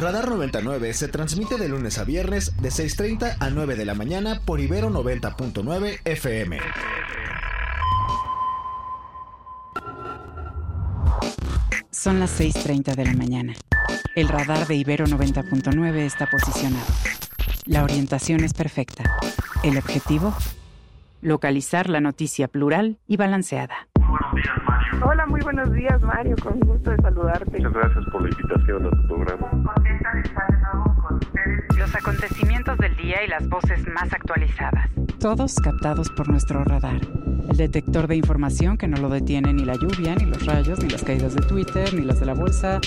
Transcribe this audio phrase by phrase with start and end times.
[0.00, 4.40] Radar 99 se transmite de lunes a viernes de 6.30 a 9 de la mañana
[4.46, 6.58] por Ibero 90.9 FM.
[11.90, 13.52] Son las 6.30 de la mañana.
[14.16, 16.86] El radar de Ibero 90.9 está posicionado.
[17.66, 19.04] La orientación es perfecta.
[19.62, 20.34] El objetivo,
[21.20, 23.88] localizar la noticia plural y balanceada.
[23.96, 24.69] Buenos días.
[25.02, 26.36] Hola, muy buenos días, Mario.
[26.42, 27.58] Con gusto de saludarte.
[27.58, 29.50] Muchas gracias por la invitación a tu programa.
[29.50, 31.78] Contenta de estar de nuevo con ustedes.
[31.78, 34.90] Los acontecimientos del día y las voces más actualizadas.
[35.18, 37.00] Todos captados por nuestro radar.
[37.48, 40.88] El detector de información que no lo detiene ni la lluvia, ni los rayos, ni
[40.88, 42.80] las caídas de Twitter, ni las de la bolsa,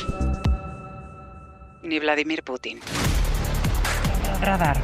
[1.83, 2.79] ni Vladimir Putin.
[4.41, 4.77] Radar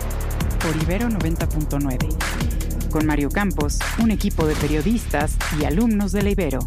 [0.61, 2.89] por Ibero 90.9.
[2.91, 6.59] Con Mario Campos, un equipo de periodistas y alumnos de la Ibero,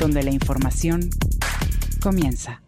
[0.00, 1.10] donde la información
[2.00, 2.62] comienza.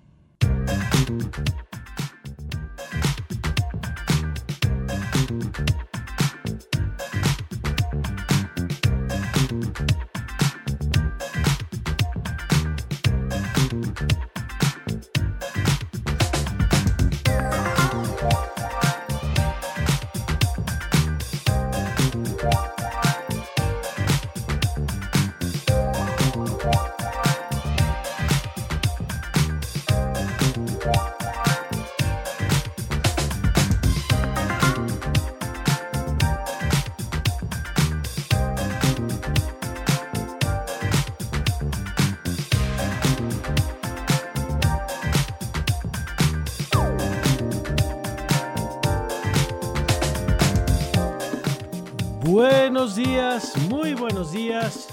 [53.92, 54.88] Muy buenos días.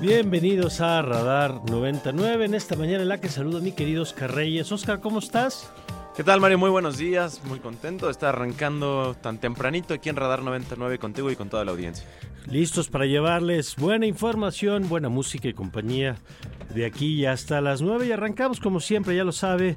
[0.00, 4.34] Bienvenidos a Radar 99 en esta mañana en la que saludo a mi querido Oscar
[4.34, 4.72] Reyes.
[4.72, 5.70] Oscar, ¿cómo estás?
[6.16, 6.58] ¿Qué tal Mario?
[6.58, 11.30] Muy buenos días, muy contento de estar arrancando tan tempranito aquí en Radar 99 contigo
[11.30, 12.04] y con toda la audiencia.
[12.50, 16.16] Listos para llevarles buena información, buena música y compañía
[16.74, 19.76] de aquí hasta las 9 y arrancamos como siempre, ya lo sabe,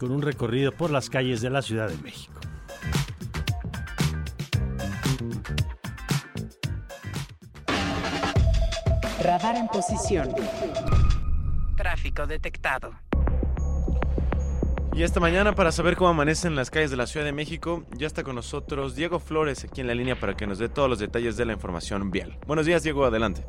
[0.00, 2.31] con un recorrido por las calles de la Ciudad de México.
[9.22, 10.30] Radar en posición.
[11.76, 12.90] Tráfico detectado.
[14.94, 18.08] Y esta mañana para saber cómo amanecen las calles de la Ciudad de México, ya
[18.08, 20.98] está con nosotros Diego Flores aquí en la línea para que nos dé todos los
[20.98, 22.36] detalles de la información vial.
[22.48, 23.44] Buenos días Diego, adelante.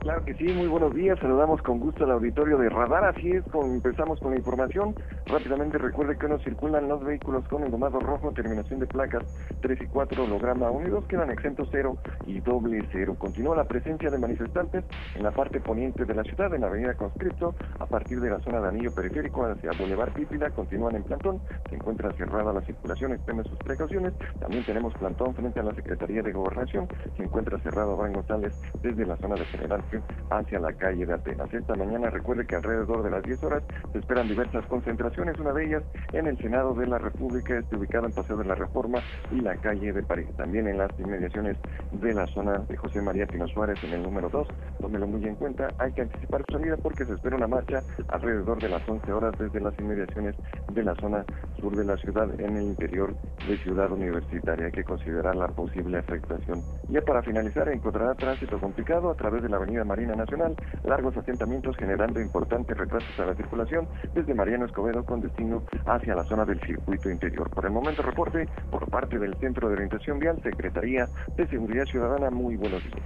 [0.00, 1.18] Claro que sí, muy buenos días.
[1.18, 3.06] Saludamos con gusto al auditorio de Radar.
[3.06, 4.94] Así es, empezamos con la información.
[5.26, 9.24] Rápidamente recuerde que no circulan los vehículos con el domado rojo, terminación de placas
[9.60, 13.16] 3 y 4, holograma 1 y 2 quedan exentos 0 y doble 0.
[13.18, 14.84] Continúa la presencia de manifestantes
[15.16, 18.38] en la parte poniente de la ciudad, en la avenida Conscripto, a partir de la
[18.38, 21.40] zona de anillo periférico hacia Boulevard Pípila, continúan en plantón.
[21.68, 24.12] Se encuentra cerrada la circulación, extremen sus precauciones.
[24.38, 26.86] También tenemos plantón frente a la Secretaría de Gobernación.
[27.16, 29.82] Se encuentra cerrado Abraham González desde la zona de General
[30.30, 31.52] hacia la calle de Atenas.
[31.52, 35.64] Esta mañana recuerde que alrededor de las 10 horas se esperan diversas concentraciones, una de
[35.64, 35.82] ellas
[36.12, 38.98] en el Senado de la República, este ubicado en Paseo de la Reforma
[39.32, 40.26] y la calle de París.
[40.36, 41.56] También en las inmediaciones
[41.92, 44.48] de la zona de José María Pino Suárez en el número 2,
[44.80, 48.60] lo muy en cuenta, hay que anticipar su salida porque se espera una marcha alrededor
[48.60, 50.34] de las 11 horas desde las inmediaciones
[50.72, 51.24] de la zona
[51.60, 53.14] sur de la ciudad en el interior
[53.48, 54.66] de Ciudad Universitaria.
[54.66, 56.62] Hay que considerar la posible afectación.
[56.88, 61.76] Ya para finalizar, encontrará tránsito complicado a través de la avenida Marina Nacional, largos asentamientos
[61.76, 66.60] generando importantes retrasos a la circulación desde Mariano Escobedo con destino hacia la zona del
[66.60, 67.48] circuito interior.
[67.50, 72.30] Por el momento reporte por parte del Centro de Orientación Vial, Secretaría de Seguridad Ciudadana.
[72.30, 73.02] Muy buenos días.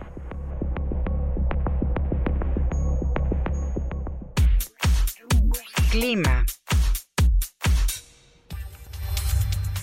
[5.90, 6.44] Clima.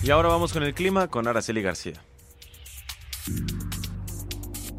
[0.02, 1.94] Y ahora vamos con el clima con Araceli García.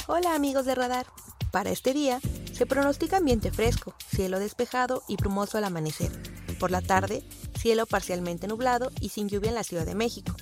[0.08, 1.06] Hola amigos de Radar.
[1.52, 2.20] Para este día
[2.52, 6.12] se pronostica ambiente fresco, cielo despejado y brumoso al amanecer.
[6.60, 7.24] Por la tarde,
[7.58, 10.36] cielo parcialmente nublado y sin lluvia en la Ciudad de México.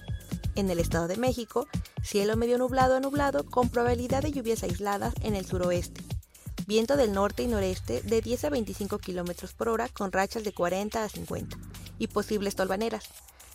[0.55, 1.67] En el Estado de México,
[2.01, 6.01] cielo medio nublado a nublado con probabilidad de lluvias aisladas en el suroeste.
[6.65, 10.53] Viento del norte y noreste de 10 a 25 km por hora con rachas de
[10.53, 11.55] 40 a 50
[11.99, 13.07] y posibles tolvaneras.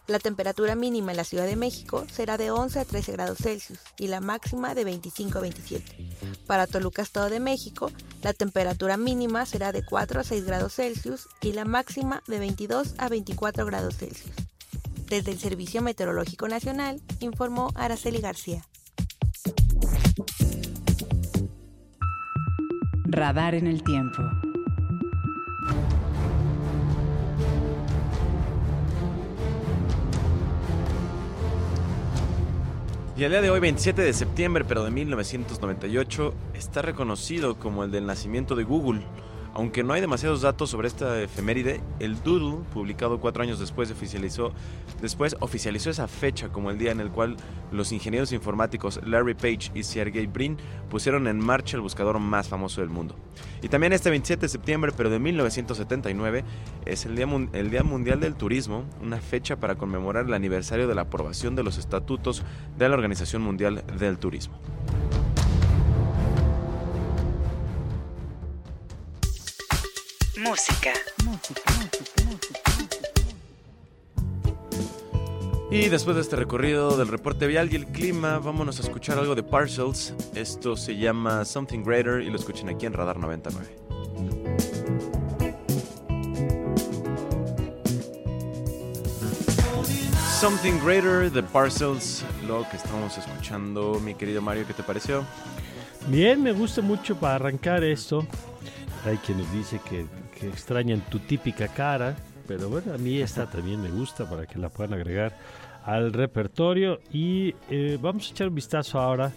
[0.09, 3.79] La temperatura mínima en la Ciudad de México será de 11 a 13 grados Celsius
[3.99, 6.17] y la máxima de 25 a 27.
[6.47, 7.91] Para Toluca, Estado de México,
[8.23, 12.95] la temperatura mínima será de 4 a 6 grados Celsius y la máxima de 22
[12.99, 14.35] a 24 grados Celsius.
[15.07, 18.65] Desde el Servicio Meteorológico Nacional, informó Araceli García.
[23.05, 24.23] Radar en el tiempo.
[33.23, 37.93] Y el día de hoy, 27 de septiembre, pero de 1998, está reconocido como el
[37.93, 39.03] del nacimiento de Google.
[39.55, 44.53] Aunque no hay demasiados datos sobre esta efeméride, el Doodle, publicado cuatro años después, oficializó,
[45.03, 47.37] después oficializó esa fecha como el día en el cual
[47.71, 50.57] los ingenieros informáticos Larry Page y Sergey Brin
[50.89, 53.15] pusieron en marcha el buscador más famoso del mundo.
[53.61, 56.45] Y también este 27 de septiembre, pero de 1979,
[56.87, 60.95] es el día, el día Mundial del Turismo, una fecha para conmemorar el aniversario de
[60.95, 62.43] la aprobación de los estatutos
[62.79, 64.59] de la Organización Mundial del Turismo.
[70.43, 70.93] Música.
[75.71, 79.37] Y después de este recorrido del reporte vial y el clima, vámonos a escuchar algo
[79.37, 80.15] de Parcels.
[80.35, 83.69] Esto se llama Something Greater y lo escuchen aquí en Radar 99.
[90.41, 95.25] Something Greater de Parcels, lo que estamos escuchando, mi querido Mario, ¿qué te pareció?
[96.09, 98.27] Bien, me gusta mucho para arrancar esto.
[99.05, 100.07] Hay quienes dicen que
[100.43, 102.17] que extrañan tu típica cara,
[102.49, 105.39] pero bueno, a mí esta también me gusta para que la puedan agregar
[105.85, 109.33] al repertorio y eh, vamos a echar un vistazo ahora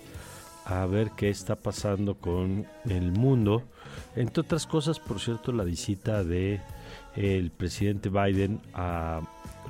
[0.66, 3.64] a ver qué está pasando con el mundo.
[4.16, 6.60] Entre otras cosas, por cierto, la visita de
[7.16, 9.22] el presidente Biden a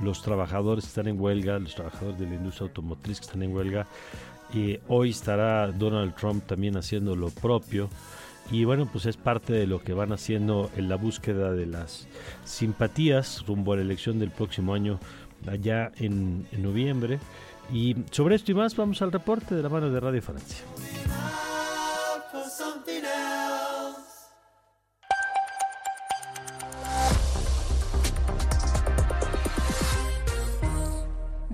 [0.01, 3.53] los trabajadores que están en huelga, los trabajadores de la industria automotriz que están en
[3.53, 3.87] huelga.
[4.53, 7.89] Y hoy estará Donald Trump también haciendo lo propio.
[8.51, 12.07] Y bueno, pues es parte de lo que van haciendo en la búsqueda de las
[12.43, 14.99] simpatías rumbo a la elección del próximo año,
[15.47, 17.19] allá en, en noviembre.
[17.73, 20.63] Y sobre esto y más vamos al reporte de la mano de Radio Francia.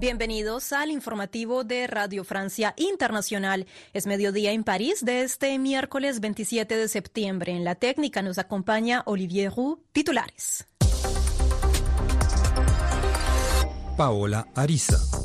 [0.01, 3.67] Bienvenidos al informativo de Radio Francia Internacional.
[3.93, 7.51] Es mediodía en París de este miércoles 27 de septiembre.
[7.51, 10.67] En la técnica nos acompaña Olivier Roux, titulares.
[13.95, 15.20] Paola Ariza.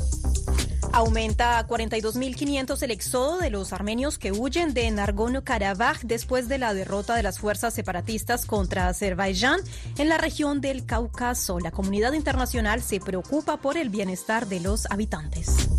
[0.97, 6.73] Aumenta a 42.500 el éxodo de los armenios que huyen de Nagorno-Karabaj después de la
[6.73, 9.59] derrota de las fuerzas separatistas contra Azerbaiyán
[9.99, 11.59] en la región del Cáucaso.
[11.59, 15.69] La comunidad internacional se preocupa por el bienestar de los habitantes.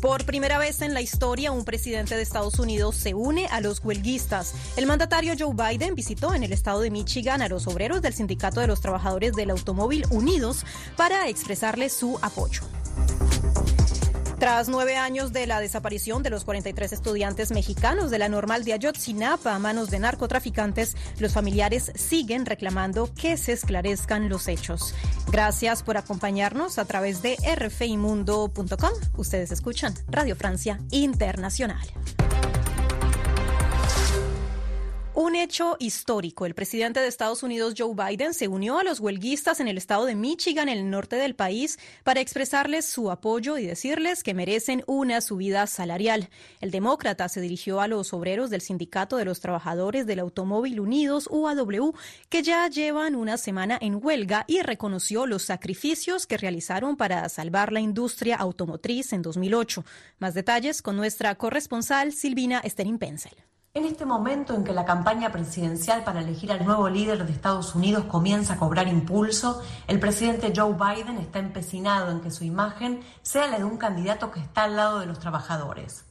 [0.00, 3.84] Por primera vez en la historia, un presidente de Estados Unidos se une a los
[3.84, 4.52] huelguistas.
[4.76, 8.58] El mandatario Joe Biden visitó en el estado de Michigan a los obreros del Sindicato
[8.58, 10.64] de los Trabajadores del Automóvil Unidos
[10.96, 12.62] para expresarles su apoyo.
[14.40, 18.72] Tras nueve años de la desaparición de los 43 estudiantes mexicanos de la normal de
[18.72, 24.94] Ayotzinapa a manos de narcotraficantes, los familiares siguen reclamando que se esclarezcan los hechos.
[25.30, 28.92] Gracias por acompañarnos a través de rfimundo.com.
[29.18, 31.86] Ustedes escuchan Radio Francia Internacional.
[35.12, 36.46] Un hecho histórico.
[36.46, 40.04] El presidente de Estados Unidos, Joe Biden, se unió a los huelguistas en el estado
[40.04, 44.84] de Michigan, en el norte del país, para expresarles su apoyo y decirles que merecen
[44.86, 46.30] una subida salarial.
[46.60, 51.28] El demócrata se dirigió a los obreros del Sindicato de los Trabajadores del Automóvil Unidos,
[51.28, 51.92] UAW,
[52.28, 57.72] que ya llevan una semana en huelga y reconoció los sacrificios que realizaron para salvar
[57.72, 59.84] la industria automotriz en 2008.
[60.20, 63.32] Más detalles con nuestra corresponsal Silvina Esterin Pencil.
[63.72, 67.76] En este momento en que la campaña presidencial para elegir al nuevo líder de Estados
[67.76, 73.00] Unidos comienza a cobrar impulso, el presidente Joe Biden está empecinado en que su imagen
[73.22, 76.04] sea la de un candidato que está al lado de los trabajadores.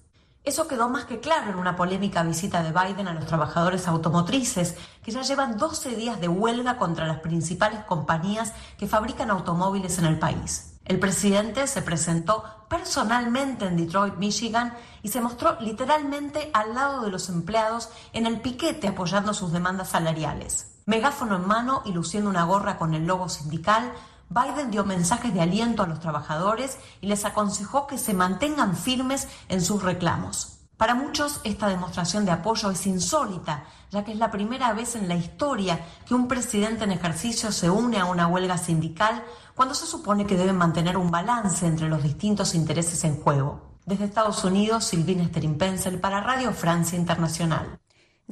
[0.46, 4.78] Eso quedó más que claro en una polémica visita de Biden a los trabajadores automotrices,
[5.04, 10.06] que ya llevan 12 días de huelga contra las principales compañías que fabrican automóviles en
[10.06, 10.80] el país.
[10.86, 14.74] El presidente se presentó personalmente en Detroit, Michigan,
[15.04, 19.90] y se mostró literalmente al lado de los empleados en el piquete apoyando sus demandas
[19.90, 20.78] salariales.
[20.86, 23.92] Megáfono en mano y luciendo una gorra con el logo sindical,
[24.30, 29.28] Biden dio mensajes de aliento a los trabajadores y les aconsejó que se mantengan firmes
[29.50, 30.59] en sus reclamos.
[30.80, 35.10] Para muchos esta demostración de apoyo es insólita, ya que es la primera vez en
[35.10, 39.22] la historia que un presidente en ejercicio se une a una huelga sindical
[39.56, 43.60] cuando se supone que deben mantener un balance entre los distintos intereses en juego.
[43.86, 45.58] Desde Estados Unidos, Silvina Sterin
[46.00, 47.78] para Radio Francia Internacional.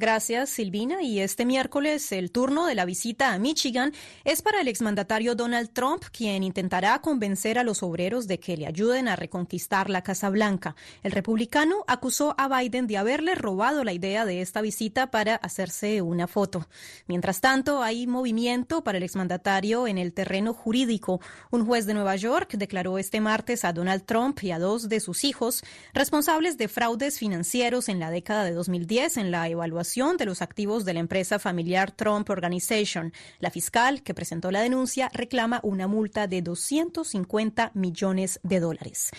[0.00, 1.02] Gracias, Silvina.
[1.02, 5.70] Y este miércoles el turno de la visita a Michigan es para el exmandatario Donald
[5.72, 10.30] Trump, quien intentará convencer a los obreros de que le ayuden a reconquistar la Casa
[10.30, 10.76] Blanca.
[11.02, 16.00] El republicano acusó a Biden de haberle robado la idea de esta visita para hacerse
[16.00, 16.68] una foto.
[17.08, 21.20] Mientras tanto, hay movimiento para el exmandatario en el terreno jurídico.
[21.50, 25.00] Un juez de Nueva York declaró este martes a Donald Trump y a dos de
[25.00, 30.26] sus hijos responsables de fraudes financieros en la década de 2010 en la evaluación de
[30.26, 33.14] los activos de la empresa familiar Trump Organization.
[33.40, 39.10] La fiscal que presentó la denuncia reclama una multa de 250 millones de dólares.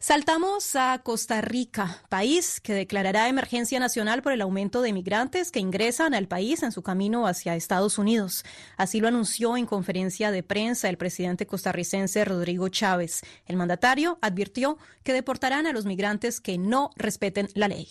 [0.00, 5.60] Saltamos a Costa Rica, país que declarará emergencia nacional por el aumento de migrantes que
[5.60, 8.44] ingresan al país en su camino hacia Estados Unidos.
[8.76, 13.22] Así lo anunció en conferencia de prensa el presidente costarricense Rodrigo Chávez.
[13.46, 17.88] El mandatario advirtió que deportarán a los migrantes que no respeten la ley.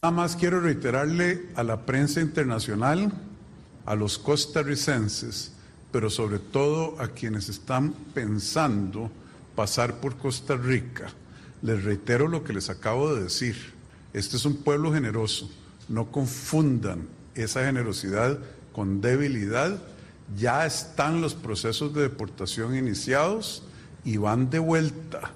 [0.00, 3.10] Nada más quiero reiterarle a la prensa internacional,
[3.84, 5.50] a los costarricenses,
[5.90, 9.10] pero sobre todo a quienes están pensando
[9.56, 11.08] pasar por Costa Rica,
[11.62, 13.56] les reitero lo que les acabo de decir.
[14.12, 15.50] Este es un pueblo generoso.
[15.88, 18.38] No confundan esa generosidad
[18.72, 19.82] con debilidad.
[20.36, 23.64] Ya están los procesos de deportación iniciados
[24.04, 25.32] y van de vuelta.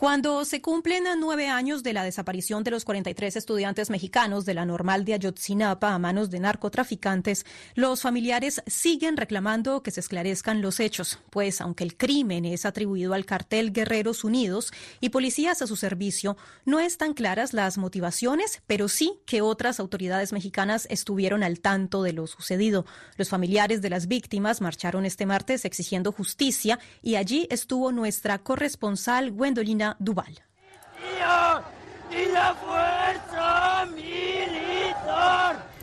[0.00, 4.64] Cuando se cumplen nueve años de la desaparición de los 43 estudiantes mexicanos de la
[4.64, 10.80] normal de Ayotzinapa a manos de narcotraficantes, los familiares siguen reclamando que se esclarezcan los
[10.80, 15.76] hechos, pues aunque el crimen es atribuido al cartel Guerreros Unidos y policías a su
[15.76, 22.02] servicio, no están claras las motivaciones, pero sí que otras autoridades mexicanas estuvieron al tanto
[22.02, 22.86] de lo sucedido.
[23.18, 29.32] Los familiares de las víctimas marcharon este martes exigiendo justicia y allí estuvo nuestra corresponsal
[29.32, 30.34] Gwendolina Duval.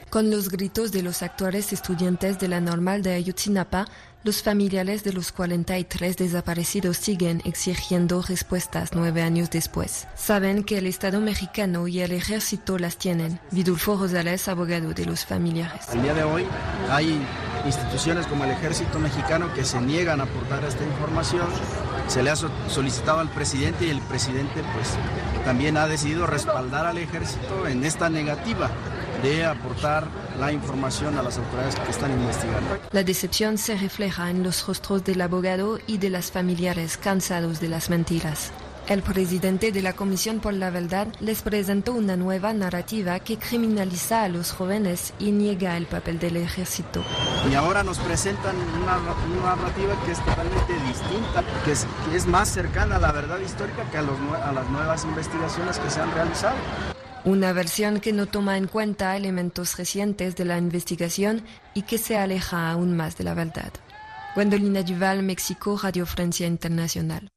[0.09, 3.87] Con los gritos de los actuales estudiantes de la normal de Ayutzinapa,
[4.23, 10.07] los familiares de los 43 desaparecidos siguen exigiendo respuestas nueve años después.
[10.15, 13.41] Saben que el Estado mexicano y el ejército las tienen.
[13.51, 15.87] Vidulfo Rosales, abogado de los familiares.
[15.91, 16.45] El día de hoy
[16.89, 17.19] hay
[17.65, 21.47] instituciones como el ejército mexicano que se niegan a aportar esta información.
[22.07, 24.93] Se le ha solicitado al presidente y el presidente pues
[25.43, 28.71] también ha decidido respaldar al ejército en esta negativa
[29.21, 30.07] de aportar
[30.39, 32.77] la información a las autoridades que están investigando.
[32.91, 37.69] La decepción se refleja en los rostros del abogado y de las familiares cansados de
[37.69, 38.51] las mentiras.
[38.87, 44.23] El presidente de la Comisión por la Verdad les presentó una nueva narrativa que criminaliza
[44.23, 47.03] a los jóvenes y niega el papel del ejército.
[47.51, 48.95] Y ahora nos presentan una,
[49.43, 53.97] narrativa que es totalmente distinta, que es, es, más cercana a la verdad histórica que
[53.97, 56.55] a, a las nuevas investigaciones que se han realizado.
[57.27, 61.43] Una versión que no toma en cuenta elementos recientes de la investigación
[61.73, 63.73] y que se aleja aún más de la verdad.
[64.33, 67.27] Gwendolina Duval, México, Radio Francia Internacional.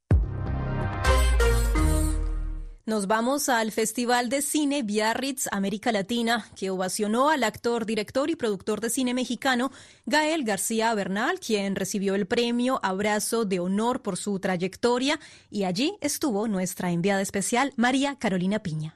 [2.86, 8.36] Nos vamos al Festival de Cine Biarritz América Latina, que ovacionó al actor, director y
[8.36, 9.72] productor de cine mexicano
[10.06, 15.18] Gael García Bernal, quien recibió el premio Abrazo de Honor por su trayectoria,
[15.50, 18.94] y allí estuvo nuestra enviada especial María Carolina Piña.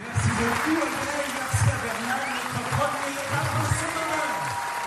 [0.00, 1.11] Merci beaucoup.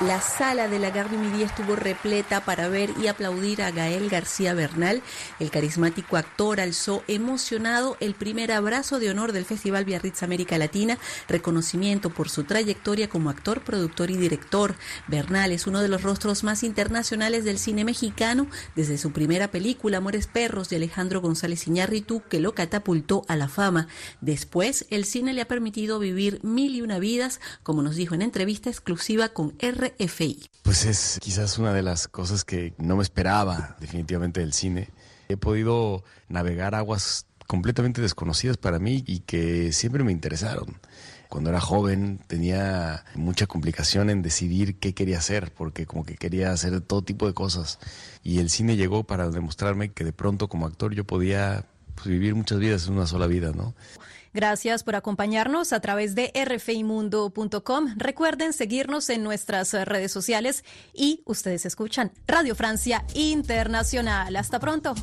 [0.05, 4.53] La sala de la Gare Midi estuvo repleta para ver y aplaudir a Gael García
[4.53, 5.01] Bernal.
[5.39, 10.99] El carismático actor alzó emocionado el primer abrazo de honor del Festival Biarritz América Latina,
[11.27, 14.75] reconocimiento por su trayectoria como actor, productor y director.
[15.07, 18.45] Bernal es uno de los rostros más internacionales del cine mexicano
[18.75, 23.47] desde su primera película Amores Perros de Alejandro González Iñárritu que lo catapultó a la
[23.47, 23.87] fama.
[24.21, 28.21] Después, el cine le ha permitido vivir mil y una vidas, como nos dijo en
[28.21, 29.94] entrevista exclusiva con R
[30.65, 34.89] pues es quizás una de las cosas que no me esperaba definitivamente del cine.
[35.29, 40.79] He podido navegar aguas completamente desconocidas para mí y que siempre me interesaron.
[41.29, 46.51] Cuando era joven tenía mucha complicación en decidir qué quería hacer, porque como que quería
[46.51, 47.77] hacer todo tipo de cosas.
[48.23, 52.33] Y el cine llegó para demostrarme que de pronto como actor yo podía pues, vivir
[52.33, 53.75] muchas vidas en una sola vida, ¿no?
[54.35, 57.93] Gracias por acompañarnos a través de rfimundo.com.
[57.95, 64.35] Recuerden seguirnos en nuestras redes sociales y ustedes escuchan Radio Francia Internacional.
[64.35, 64.93] Hasta pronto.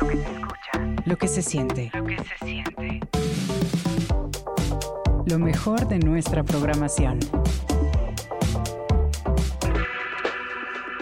[0.00, 1.02] Lo que se escucha.
[1.04, 1.90] Lo que se siente.
[1.94, 3.00] Lo que se siente.
[5.26, 7.18] Lo mejor de nuestra programación.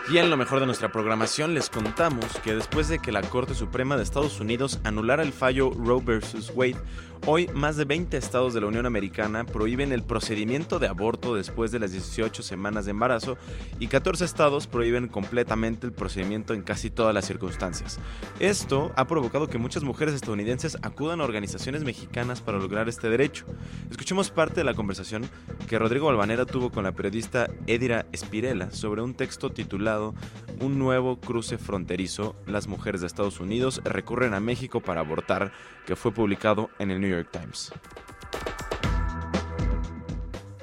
[0.08, 3.54] Y en lo mejor de nuestra programación les contamos que después de que la Corte
[3.54, 6.52] Suprema de Estados Unidos anulara el fallo Roe vs.
[6.54, 6.76] Wade,
[7.24, 11.72] Hoy, más de 20 estados de la Unión Americana prohíben el procedimiento de aborto después
[11.72, 13.36] de las 18 semanas de embarazo
[13.80, 17.98] y 14 estados prohíben completamente el procedimiento en casi todas las circunstancias.
[18.38, 23.46] Esto ha provocado que muchas mujeres estadounidenses acudan a organizaciones mexicanas para lograr este derecho.
[23.90, 25.28] Escuchemos parte de la conversación
[25.68, 30.14] que Rodrigo Albanera tuvo con la periodista Edira Espirela sobre un texto titulado
[30.60, 35.52] Un nuevo cruce fronterizo, las mujeres de Estados Unidos recurren a México para abortar,
[35.86, 37.72] que fue publicado en el New York Times.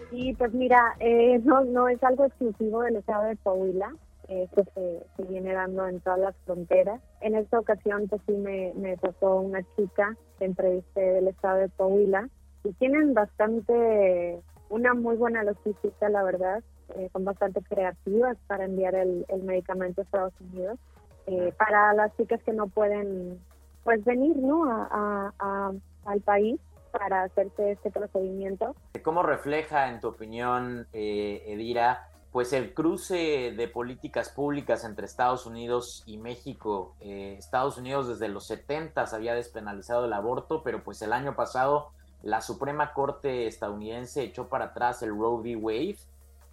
[0.10, 3.94] Sí, pues mira, eh, no, no es algo exclusivo del estado de Coahuila,
[4.28, 7.02] esto se, viene dando en todas las fronteras.
[7.22, 11.70] En esta ocasión, pues sí me, me tocó una chica que entrevisté del estado de
[11.70, 12.30] Coahuila
[12.64, 16.64] y tienen bastante, una muy buena logística, la verdad,
[16.96, 20.80] eh, son bastante creativas para enviar el, medicamento a Estados Unidos.
[21.28, 23.40] Eh, para las chicas que no pueden
[23.84, 24.66] pues venir ¿no?
[24.66, 25.72] a,
[26.06, 26.60] al país
[26.92, 28.76] para hacerse este procedimiento.
[29.04, 35.46] ¿Cómo refleja, en tu opinión, eh, Edira, pues el cruce de políticas públicas entre Estados
[35.46, 36.96] Unidos y México?
[37.00, 41.92] Eh, Estados Unidos desde los 70 había despenalizado el aborto, pero pues el año pasado
[42.22, 45.56] la Suprema Corte estadounidense echó para atrás el Roe v.
[45.58, 45.98] Wade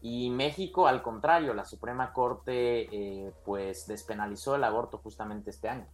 [0.03, 5.87] y México, al contrario, la Suprema Corte eh, pues despenalizó el aborto justamente este año.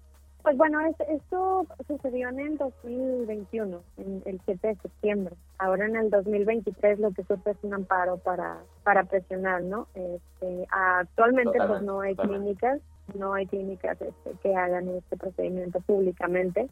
[0.46, 5.34] Pues bueno, esto sucedió en el 2021, en el 7 de septiembre.
[5.58, 9.88] Ahora en el 2023 lo que surge es un amparo para, para presionar, ¿no?
[9.96, 12.80] Este, actualmente pues no hay clínicas,
[13.16, 16.70] no hay clínicas este, que hagan este procedimiento públicamente.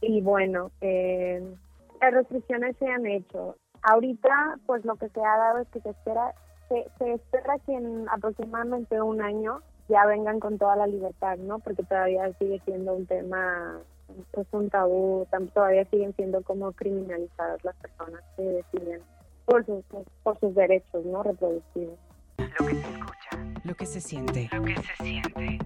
[0.00, 1.42] Y bueno, eh,
[2.00, 3.56] las restricciones se han hecho.
[3.82, 6.32] Ahorita pues lo que se ha dado es que se espera,
[6.68, 11.58] se, se espera que en aproximadamente un año ya vengan con toda la libertad, ¿no?
[11.58, 13.80] Porque todavía sigue siendo un tema,
[14.32, 19.00] pues un tabú, todavía siguen siendo como criminalizadas las personas que deciden
[19.44, 19.84] por sus,
[20.22, 21.22] por sus derechos, ¿no?
[21.22, 21.98] Reproductivos.
[22.38, 23.30] Lo que se escucha,
[23.64, 25.58] lo que se siente, lo que se siente.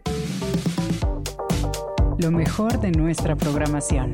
[2.19, 4.13] Lo mejor de nuestra programación.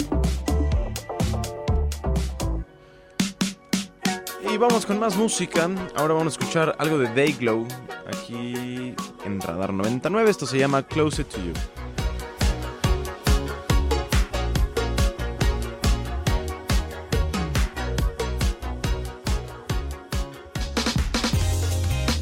[4.53, 5.69] Y vamos con más música.
[5.97, 7.67] Ahora vamos a escuchar algo de Dayglow
[8.07, 10.31] aquí en Radar 99.
[10.31, 11.53] Esto se llama Closer to You.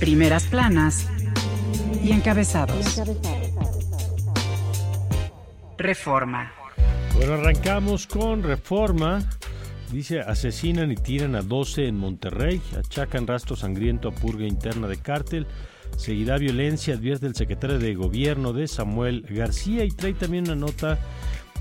[0.00, 1.06] Primeras planas
[2.02, 3.00] y encabezados.
[5.78, 6.52] Reforma.
[7.14, 9.20] Bueno, arrancamos con Reforma.
[9.94, 14.96] Dice, asesinan y tiran a 12 en Monterrey, achacan rastro sangriento a purga interna de
[14.96, 15.46] cártel,
[15.96, 20.98] seguirá violencia, advierte el secretario de gobierno de Samuel García y trae también una nota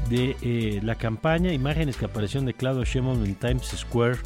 [0.09, 4.17] de eh, la campaña, imágenes que aparecieron de Claudio Sheinbaum en Times Square,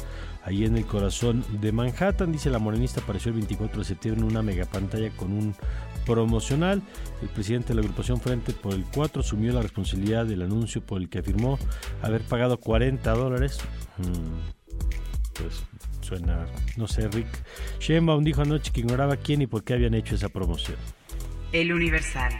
[0.42, 2.32] ahí en el corazón de Manhattan.
[2.32, 5.54] Dice la morenista apareció el 24 de septiembre en una megapantalla con un
[6.08, 6.82] promocional.
[7.20, 11.00] El presidente de la agrupación Frente por el 4 asumió la responsabilidad del anuncio por
[11.00, 11.58] el que afirmó
[12.02, 13.60] haber pagado 40 dólares.
[13.98, 15.62] Mm, pues
[16.00, 17.28] suena, no sé, Rick.
[17.78, 20.78] Sheinbaum dijo anoche que ignoraba quién y por qué habían hecho esa promoción.
[21.52, 22.32] El Universal.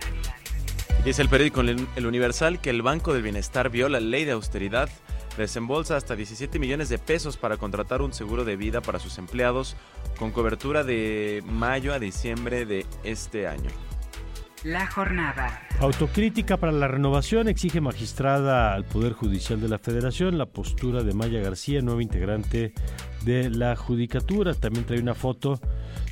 [1.05, 4.89] Dice el periódico El Universal que el Banco del Bienestar viola la ley de austeridad
[5.37, 9.77] desembolsa hasta 17 millones de pesos para contratar un seguro de vida para sus empleados
[10.19, 13.71] con cobertura de mayo a diciembre de este año.
[14.65, 15.63] La jornada.
[15.79, 21.15] Autocrítica para la renovación exige magistrada al Poder Judicial de la Federación la postura de
[21.15, 22.73] Maya García, nueva integrante
[23.25, 24.55] de la Judicatura.
[24.55, 25.61] También trae una foto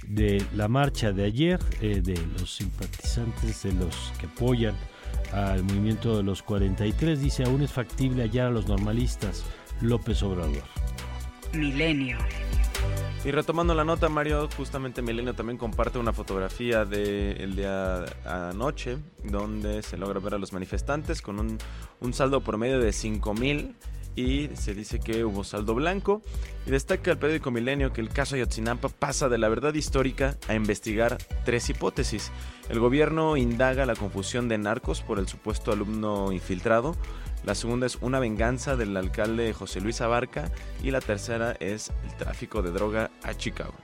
[0.07, 4.77] de la marcha de ayer eh, de los simpatizantes, de los que apoyan
[5.33, 7.21] al movimiento de los 43.
[7.21, 9.45] Dice, aún es factible hallar a los normalistas.
[9.81, 10.63] López Obrador.
[11.53, 12.19] Milenio.
[13.25, 19.83] Y retomando la nota, Mario, justamente Milenio también comparte una fotografía del día anoche, donde
[19.83, 21.59] se logra ver a los manifestantes con un,
[22.01, 23.75] un saldo promedio de 5 mil
[24.17, 26.23] y se dice que hubo saldo blanco.
[26.67, 30.55] Y destaca el periódico Milenio que el caso Ayotzinapa pasa de la verdad histórica a
[30.55, 32.33] investigar tres hipótesis.
[32.69, 36.97] El gobierno indaga la confusión de narcos por el supuesto alumno infiltrado.
[37.45, 40.51] La segunda es una venganza del alcalde José Luis Abarca.
[40.83, 43.75] Y la tercera es el tráfico de droga a Chicago.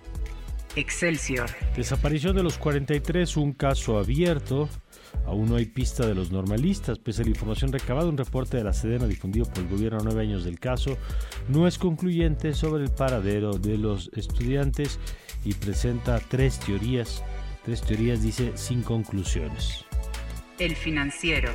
[0.74, 1.50] Excelsior.
[1.76, 4.70] Desaparición de los 43, un caso abierto.
[5.26, 8.64] Aún no hay pista de los normalistas, pese a la información recabada, un reporte de
[8.64, 10.96] la Sedena difundido por el gobierno a nueve años del caso
[11.48, 14.98] no es concluyente sobre el paradero de los estudiantes
[15.44, 17.22] y presenta tres teorías
[17.64, 19.84] Tres teorías, dice, sin conclusiones.
[20.58, 21.52] El financiero.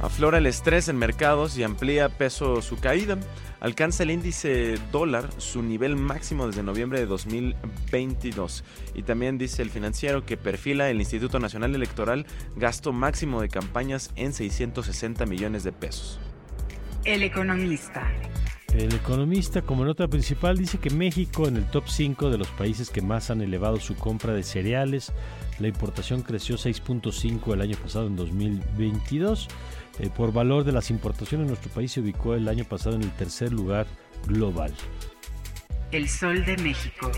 [0.00, 3.18] Aflora el estrés en mercados y amplía peso su caída.
[3.60, 8.64] Alcanza el índice dólar su nivel máximo desde noviembre de 2022.
[8.94, 14.12] Y también dice el financiero que perfila el Instituto Nacional Electoral gasto máximo de campañas
[14.14, 16.20] en 660 millones de pesos.
[17.04, 18.12] El economista.
[18.74, 22.90] El economista, como nota principal, dice que México en el top 5 de los países
[22.90, 25.12] que más han elevado su compra de cereales,
[25.58, 29.48] la importación creció 6.5 el año pasado en 2022
[29.98, 33.10] eh, por valor de las importaciones, nuestro país se ubicó el año pasado en el
[33.12, 33.86] tercer lugar
[34.26, 34.72] global.
[35.90, 37.10] El Sol de México.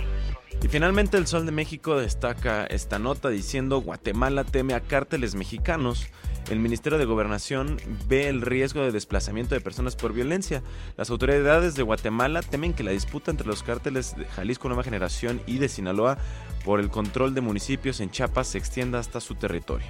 [0.62, 6.06] Y finalmente el Sol de México destaca esta nota diciendo Guatemala teme a cárteles mexicanos.
[6.50, 10.62] El Ministerio de Gobernación ve el riesgo de desplazamiento de personas por violencia.
[10.96, 15.40] Las autoridades de Guatemala temen que la disputa entre los cárteles de Jalisco Nueva Generación
[15.46, 16.18] y de Sinaloa
[16.64, 19.88] por el control de municipios en Chiapas se extienda hasta su territorio.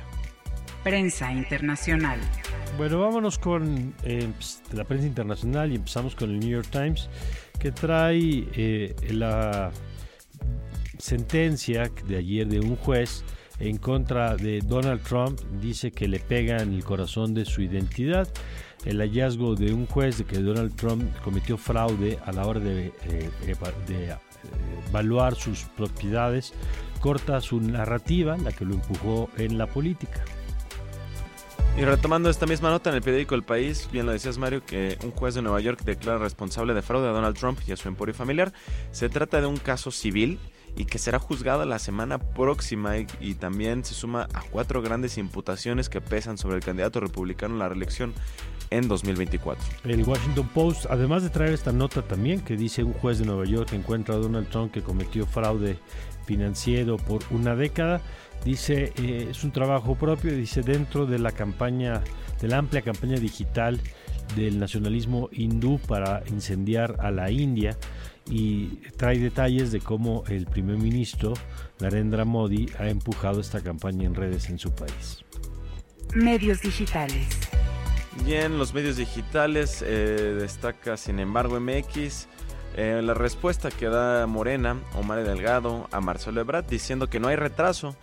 [0.83, 2.19] Prensa internacional.
[2.77, 7.09] Bueno, vámonos con eh, pues, la prensa internacional y empezamos con el New York Times,
[7.59, 9.71] que trae eh, la
[10.99, 13.25] sentencia de ayer de un juez
[13.59, 15.38] en contra de Donald Trump.
[15.61, 18.29] Dice que le pega en el corazón de su identidad.
[18.87, 22.87] El hallazgo de un juez de que Donald Trump cometió fraude a la hora de,
[22.87, 23.31] eh,
[23.87, 24.16] de
[24.88, 26.55] evaluar sus propiedades
[27.01, 30.23] corta su narrativa, la que lo empujó en la política.
[31.76, 34.98] Y retomando esta misma nota en el periódico El País, bien lo decías Mario, que
[35.02, 37.88] un juez de Nueva York declara responsable de fraude a Donald Trump y a su
[37.88, 38.52] emporio familiar.
[38.90, 40.38] Se trata de un caso civil
[40.76, 45.88] y que será juzgado la semana próxima y, también se suma a cuatro grandes imputaciones
[45.88, 48.12] que pesan sobre el candidato republicano a la reelección
[48.70, 49.64] en 2024.
[49.85, 53.44] El Washington Post, además de traer esta nota también que dice un juez de Nueva
[53.44, 55.78] York encuentra a Donald Trump que cometió fraude
[56.24, 58.00] financiero por una década,
[58.44, 62.03] Dice, eh, es un trabajo propio, dice, dentro de la campaña,
[62.40, 63.81] de la amplia campaña digital
[64.35, 67.76] del nacionalismo hindú para incendiar a la India
[68.29, 71.35] y trae detalles de cómo el primer ministro
[71.81, 75.24] Narendra Modi ha empujado esta campaña en redes en su país.
[76.14, 77.26] Medios digitales.
[78.24, 82.26] Bien, los medios digitales eh, destaca sin embargo MX
[82.76, 87.29] eh, la respuesta que da Morena o Mario Delgado a Marcelo Ebrard diciendo que no
[87.29, 87.96] hay retraso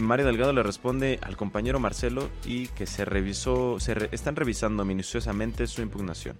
[0.00, 5.66] Mario Delgado le responde al compañero Marcelo y que se revisó, se están revisando minuciosamente
[5.66, 6.36] su impugnación.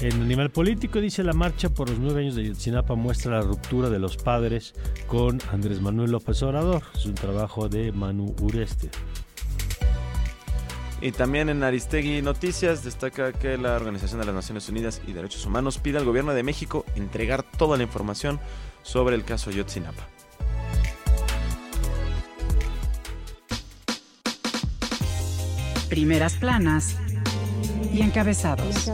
[0.00, 3.88] En Animal Político dice la marcha por los nueve años de Yotzinapa muestra la ruptura
[3.88, 4.74] de los padres
[5.06, 6.82] con Andrés Manuel López Obrador.
[6.94, 8.90] Es un trabajo de Manu Ureste.
[11.00, 15.46] Y también en Aristegui Noticias destaca que la Organización de las Naciones Unidas y Derechos
[15.46, 18.40] Humanos pide al gobierno de México entregar toda la información
[18.82, 20.08] sobre el caso Yotzinapa.
[25.92, 26.96] Primeras planas
[27.92, 28.90] y encabezados.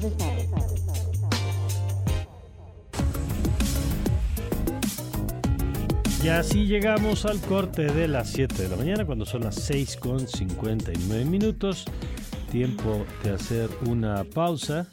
[6.25, 9.97] Y así llegamos al corte de las 7 de la mañana, cuando son las 6
[9.99, 11.85] con 59 minutos.
[12.51, 14.89] Tiempo de hacer una pausa.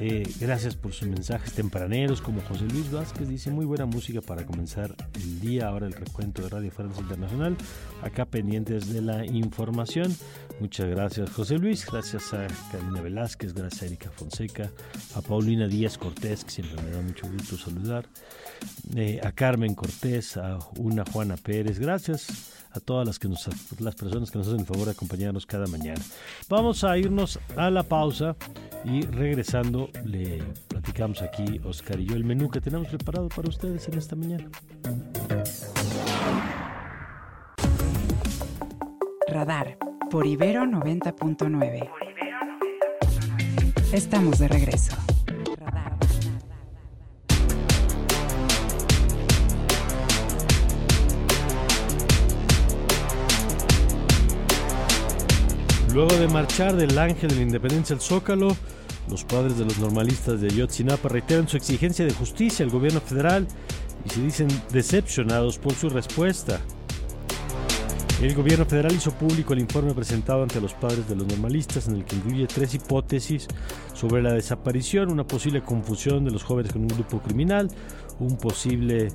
[0.00, 4.46] Eh, gracias por sus mensajes tempraneros, como José Luis Vázquez dice, muy buena música para
[4.46, 5.68] comenzar el día.
[5.68, 7.56] Ahora el recuento de Radio Francia Internacional.
[8.02, 10.14] Acá pendientes de la información.
[10.60, 14.70] Muchas gracias José Luis, gracias a Karina Velázquez, gracias a Erika Fonseca,
[15.14, 18.06] a Paulina Díaz Cortés, que siempre me da mucho gusto saludar,
[18.96, 23.48] eh, a Carmen Cortés, a una Juana Pérez, gracias a todas las, que nos,
[23.80, 26.00] las personas que nos hacen el favor de acompañarnos cada mañana.
[26.48, 28.36] Vamos a irnos a la pausa
[28.84, 33.88] y regresando le platicamos aquí Oscar y yo el menú que tenemos preparado para ustedes
[33.88, 34.48] en esta mañana.
[39.28, 39.78] Radar
[40.10, 41.90] por Ibero 90.9.
[43.92, 44.94] Estamos de regreso.
[55.98, 58.56] Luego de marchar del Ángel de la Independencia al Zócalo,
[59.10, 63.48] los padres de los normalistas de Yotzinapa reiteran su exigencia de justicia al gobierno federal
[64.06, 66.60] y se dicen decepcionados por su respuesta.
[68.22, 71.96] El gobierno federal hizo público el informe presentado ante los padres de los normalistas en
[71.96, 73.48] el que incluye tres hipótesis
[73.92, 77.72] sobre la desaparición, una posible confusión de los jóvenes con un grupo criminal,
[78.20, 79.08] un posible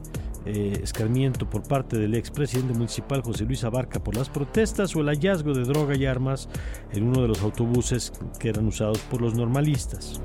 [0.46, 5.08] eh, escarmiento por parte del expresidente municipal José Luis Abarca por las protestas o el
[5.08, 6.50] hallazgo de droga y armas
[6.92, 10.22] en uno de los autobuses que eran usados por los normalistas.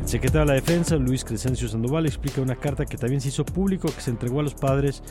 [0.00, 3.44] El secretario de la Defensa, Luis Crescencio Sandoval, explica una carta que también se hizo
[3.44, 5.02] público que se entregó a los padres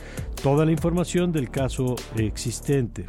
[0.42, 3.06] toda la información del caso existente.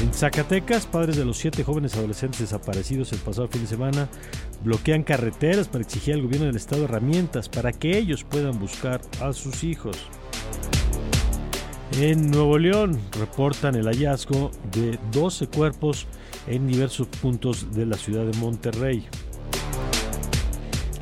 [0.00, 4.08] En Zacatecas, padres de los siete jóvenes adolescentes desaparecidos el pasado fin de semana
[4.64, 9.34] bloquean carreteras para exigir al gobierno del estado herramientas para que ellos puedan buscar a
[9.34, 9.96] sus hijos.
[11.98, 16.06] En Nuevo León reportan el hallazgo de 12 cuerpos
[16.46, 19.06] en diversos puntos de la ciudad de Monterrey.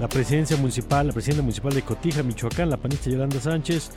[0.01, 3.91] La presidencia municipal, la presidenta municipal de Cotija, Michoacán, la panista Yolanda Sánchez,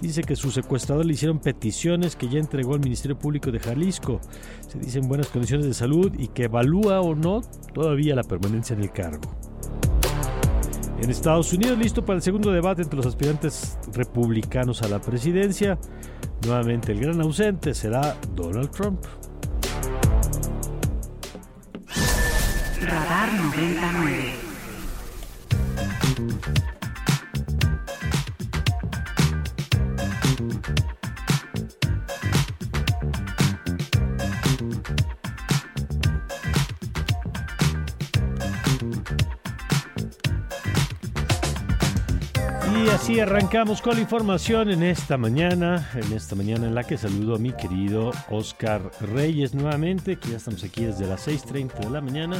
[0.00, 4.20] dice que sus secuestradores le hicieron peticiones que ya entregó al Ministerio Público de Jalisco.
[4.66, 7.42] Se dice en buenas condiciones de salud y que evalúa o no
[7.74, 9.20] todavía la permanencia en el cargo.
[11.00, 15.78] En Estados Unidos, listo para el segundo debate entre los aspirantes republicanos a la presidencia.
[16.44, 19.00] Nuevamente el gran ausente será Donald Trump.
[22.82, 24.50] Radar 99.
[43.10, 47.34] Así arrancamos con la información en esta mañana, en esta mañana en la que saludo
[47.34, 52.00] a mi querido Oscar Reyes nuevamente, que ya estamos aquí desde las 6.30 de la
[52.00, 52.36] mañana,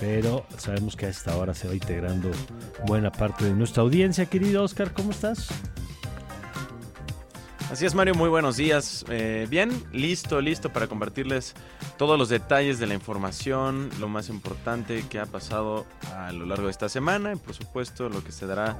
[0.00, 2.30] pero sabemos que a esta hora se va integrando
[2.86, 4.26] buena parte de nuestra audiencia.
[4.26, 5.48] Querido Oscar, ¿cómo estás?
[7.74, 9.04] Así es, Mario, muy buenos días.
[9.08, 11.56] Eh, bien, listo, listo para compartirles
[11.98, 15.84] todos los detalles de la información, lo más importante que ha pasado
[16.14, 18.78] a lo largo de esta semana y por supuesto lo que se dará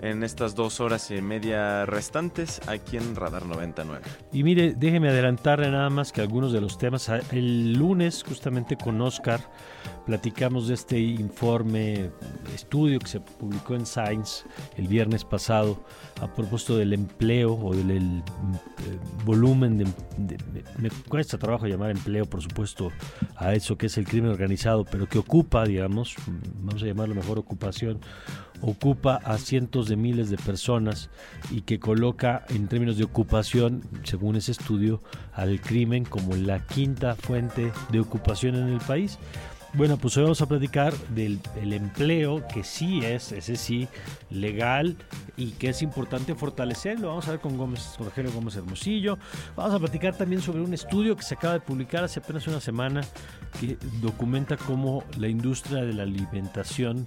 [0.00, 4.00] en estas dos horas y media restantes aquí en Radar 99.
[4.32, 7.10] Y mire, déjeme adelantarle nada más que algunos de los temas.
[7.32, 9.40] El lunes, justamente con Oscar,
[10.10, 12.10] platicamos de este informe,
[12.52, 14.44] estudio que se publicó en Science
[14.76, 15.84] el viernes pasado
[16.20, 19.84] a propósito del empleo o del el, eh, volumen de,
[20.18, 22.90] de, me cuesta trabajo llamar empleo, por supuesto,
[23.36, 26.16] a eso que es el crimen organizado, pero que ocupa, digamos,
[26.56, 28.00] vamos a llamarlo mejor ocupación,
[28.62, 31.08] ocupa a cientos de miles de personas
[31.52, 35.00] y que coloca en términos de ocupación, según ese estudio,
[35.34, 39.20] al crimen como la quinta fuente de ocupación en el país.
[39.72, 43.86] Bueno, pues hoy vamos a platicar del el empleo, que sí es, ese sí,
[44.28, 44.96] legal
[45.36, 47.06] y que es importante fortalecerlo.
[47.06, 49.16] Vamos a ver con Gómez, con Rogelio Gómez Hermosillo.
[49.54, 52.60] Vamos a platicar también sobre un estudio que se acaba de publicar hace apenas una
[52.60, 53.02] semana
[53.60, 57.06] que documenta cómo la industria de la alimentación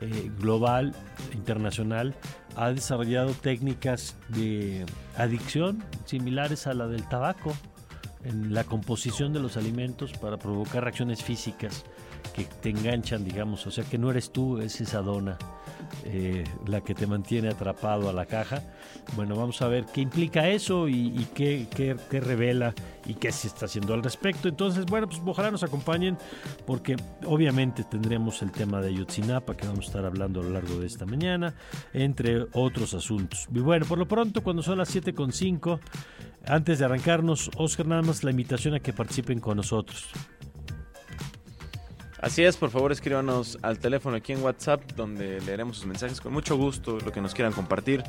[0.00, 0.94] eh, global,
[1.34, 2.14] internacional,
[2.56, 7.54] ha desarrollado técnicas de adicción similares a la del tabaco
[8.24, 11.84] en la composición de los alimentos para provocar reacciones físicas
[12.34, 15.38] que te enganchan, digamos, o sea que no eres tú, es esa dona
[16.04, 18.62] eh, la que te mantiene atrapado a la caja.
[19.16, 22.74] Bueno, vamos a ver qué implica eso y, qué, qué, qué, revela
[23.06, 24.48] y qué se está haciendo al respecto.
[24.48, 26.18] Entonces, bueno, pues ojalá nos acompañen
[26.66, 30.78] porque obviamente tendremos el tema de Ayotzinapa que vamos a estar hablando a lo largo
[30.78, 31.54] de esta mañana,
[31.92, 33.48] entre otros asuntos.
[33.52, 35.80] Y bueno, por lo pronto, cuando son las 7.5,
[36.46, 40.08] antes de arrancarnos, Oscar, nada más la invitación a que participen con nosotros.
[42.20, 46.32] Así es, por favor escríbanos al teléfono aquí en WhatsApp donde leeremos sus mensajes con
[46.32, 48.02] mucho gusto, lo que nos quieran compartir.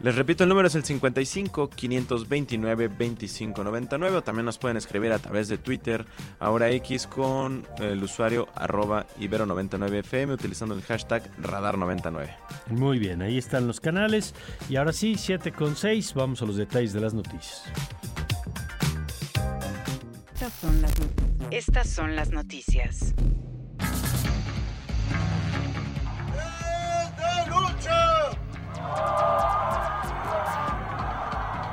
[0.00, 5.18] Les repito, el número es el 55 529 2599 o también nos pueden escribir a
[5.18, 6.04] través de Twitter,
[6.38, 12.28] ahora X con el usuario arroba ibero99fm utilizando el hashtag radar99.
[12.68, 14.34] Muy bien, ahí están los canales
[14.68, 17.64] y ahora sí, 7 con 6, vamos a los detalles de las noticias.
[20.48, 20.92] Estas son las,
[21.50, 23.02] Estas son las noticias.
[23.02, 23.14] ¡Es
[27.18, 28.30] de lucha!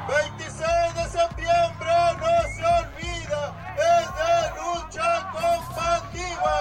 [0.09, 0.59] 26
[0.93, 3.41] de septiembre no se olvida,
[3.77, 6.55] es de lucha combativa.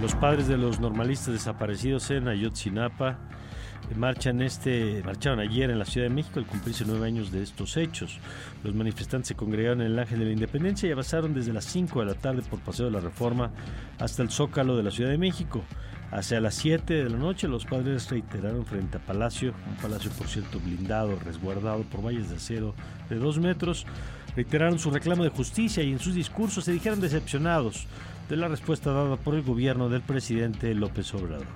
[0.00, 3.18] Los padres de los normalistas desaparecidos en Ayotzinapa
[3.94, 7.76] marchan este, marcharon ayer en la Ciudad de México al cumplirse nueve años de estos
[7.76, 8.18] hechos.
[8.64, 12.00] Los manifestantes se congregaron en el Ángel de la Independencia y avanzaron desde las 5
[12.00, 13.50] de la tarde por Paseo de la Reforma
[13.98, 15.62] hasta el Zócalo de la Ciudad de México.
[16.10, 20.28] Hacia las 7 de la noche los padres reiteraron frente a Palacio, un palacio por
[20.28, 22.74] cierto blindado, resguardado por valles de acero
[23.08, 23.86] de dos metros,
[24.36, 27.86] reiteraron su reclamo de justicia y en sus discursos se dijeron decepcionados
[28.28, 31.46] de la respuesta dada por el gobierno del presidente López Obrador.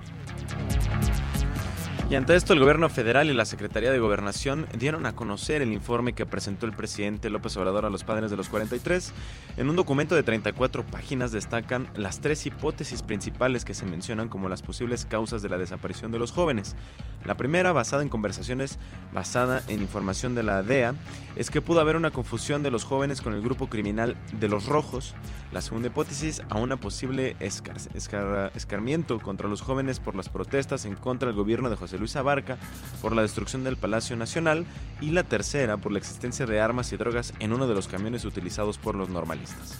[2.11, 5.71] Y ante esto, el gobierno federal y la Secretaría de Gobernación dieron a conocer el
[5.71, 9.13] informe que presentó el presidente López Obrador a los padres de los 43.
[9.55, 14.49] En un documento de 34 páginas destacan las tres hipótesis principales que se mencionan como
[14.49, 16.75] las posibles causas de la desaparición de los jóvenes.
[17.23, 18.77] La primera, basada en conversaciones,
[19.13, 20.95] basada en información de la DEA,
[21.37, 24.65] es que pudo haber una confusión de los jóvenes con el grupo criminal de los
[24.65, 25.15] rojos.
[25.53, 31.27] La segunda hipótesis, a una posible escarmiento contra los jóvenes por las protestas en contra
[31.27, 32.57] del gobierno de José Luis Abarca,
[33.01, 34.65] por la destrucción del Palacio Nacional.
[34.99, 38.25] Y la tercera, por la existencia de armas y drogas en uno de los camiones
[38.25, 39.79] utilizados por los normalistas.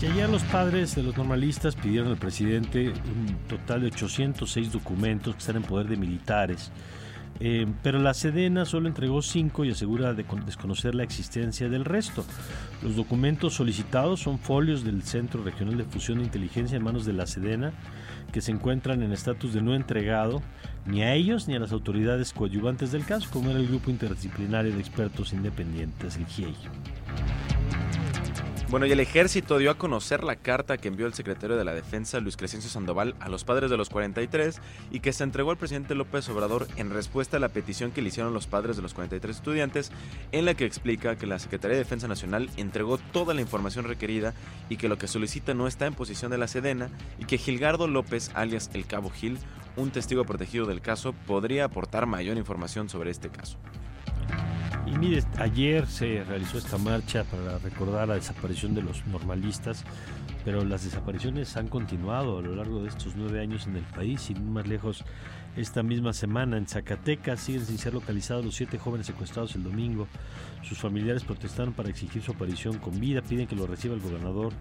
[0.00, 5.34] Que ayer los padres de los normalistas pidieron al presidente un total de 806 documentos
[5.34, 6.70] que están en poder de militares.
[7.42, 12.24] Eh, pero la Sedena solo entregó cinco y asegura de desconocer la existencia del resto.
[12.82, 17.14] Los documentos solicitados son folios del Centro Regional de Fusión de Inteligencia en manos de
[17.14, 17.72] la Sedena,
[18.30, 20.42] que se encuentran en estatus de no entregado
[20.86, 24.72] ni a ellos ni a las autoridades coadyuvantes del caso, como era el Grupo Interdisciplinario
[24.72, 26.54] de Expertos Independientes, el GIEI.
[28.70, 31.74] Bueno, y el ejército dio a conocer la carta que envió el secretario de la
[31.74, 34.60] Defensa, Luis Crescencio Sandoval, a los padres de los 43
[34.92, 38.10] y que se entregó al presidente López Obrador en respuesta a la petición que le
[38.10, 39.90] hicieron los padres de los 43 estudiantes,
[40.30, 44.34] en la que explica que la Secretaría de Defensa Nacional entregó toda la información requerida
[44.68, 47.88] y que lo que solicita no está en posición de la Sedena y que Gilgardo
[47.88, 49.40] López, alias el Cabo Gil,
[49.76, 53.58] un testigo protegido del caso, podría aportar mayor información sobre este caso.
[54.86, 59.84] Y mire, ayer se realizó esta marcha para recordar la desaparición de los normalistas,
[60.44, 64.30] pero las desapariciones han continuado a lo largo de estos nueve años en el país
[64.30, 65.04] y más lejos
[65.56, 70.06] esta misma semana en Zacatecas siguen sin ser localizados los siete jóvenes secuestrados el domingo.
[70.62, 74.52] Sus familiares protestaron para exigir su aparición con vida, piden que lo reciba el gobernador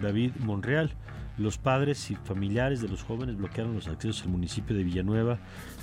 [0.00, 0.92] David Monreal.
[1.36, 5.38] Los padres y familiares de los jóvenes bloquearon los accesos al municipio de Villanueva,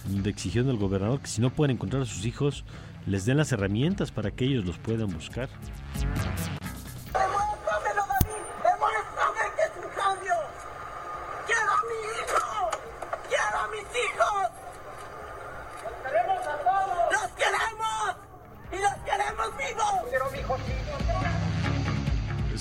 [0.08, 2.64] donde exigieron al gobernador que si no pueden encontrar a sus hijos,
[3.06, 5.50] les den las herramientas para que ellos los puedan buscar.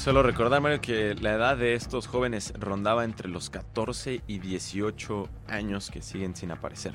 [0.02, 5.90] Solo recordar, que la edad de estos jóvenes rondaba entre los 14 y 18 años
[5.90, 6.94] que siguen sin aparecer.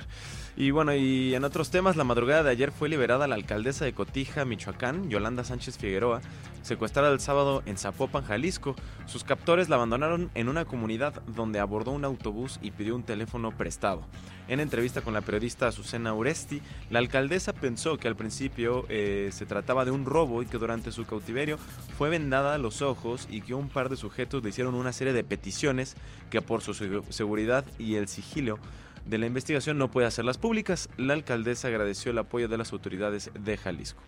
[0.58, 3.92] Y bueno, y en otros temas, la madrugada de ayer fue liberada la alcaldesa de
[3.92, 6.22] Cotija, Michoacán, Yolanda Sánchez Figueroa,
[6.62, 8.74] secuestrada el sábado en Zapopan, Jalisco.
[9.06, 13.52] Sus captores la abandonaron en una comunidad donde abordó un autobús y pidió un teléfono
[13.52, 14.04] prestado.
[14.48, 19.46] En entrevista con la periodista Azucena Uresti, la alcaldesa pensó que al principio eh, se
[19.46, 21.58] trataba de un robo y que durante su cautiverio
[21.98, 25.26] fue vendada los ojos y que un par de sujetos le hicieron una serie de
[25.26, 25.98] peticiones
[26.30, 26.74] que por su
[27.10, 28.58] seguridad y el sigilo
[29.06, 30.90] de la investigación no puede hacerlas públicas.
[30.98, 34.02] La alcaldesa agradeció el apoyo de las autoridades de Jalisco.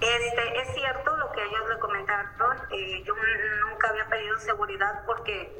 [0.00, 2.56] Este, es cierto lo que ellos le comentaron.
[2.70, 3.14] Eh, yo
[3.70, 5.52] nunca había pedido seguridad porque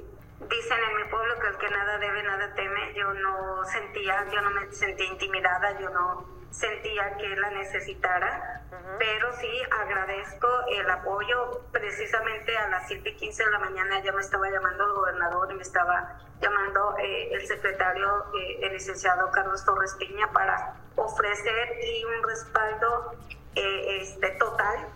[0.51, 2.95] dicen en mi pueblo que el que nada debe, nada teme.
[2.97, 8.63] Yo no sentía, yo no me sentía intimidada, yo no sentía que la necesitara,
[8.99, 11.63] pero sí agradezco el apoyo.
[11.73, 15.51] Precisamente a las 7 y 15 de la mañana ya me estaba llamando el gobernador
[15.51, 21.79] y me estaba llamando eh, el secretario, eh, el licenciado Carlos Torres Piña, para ofrecer
[21.83, 23.15] y un respaldo
[23.55, 24.89] eh, este, total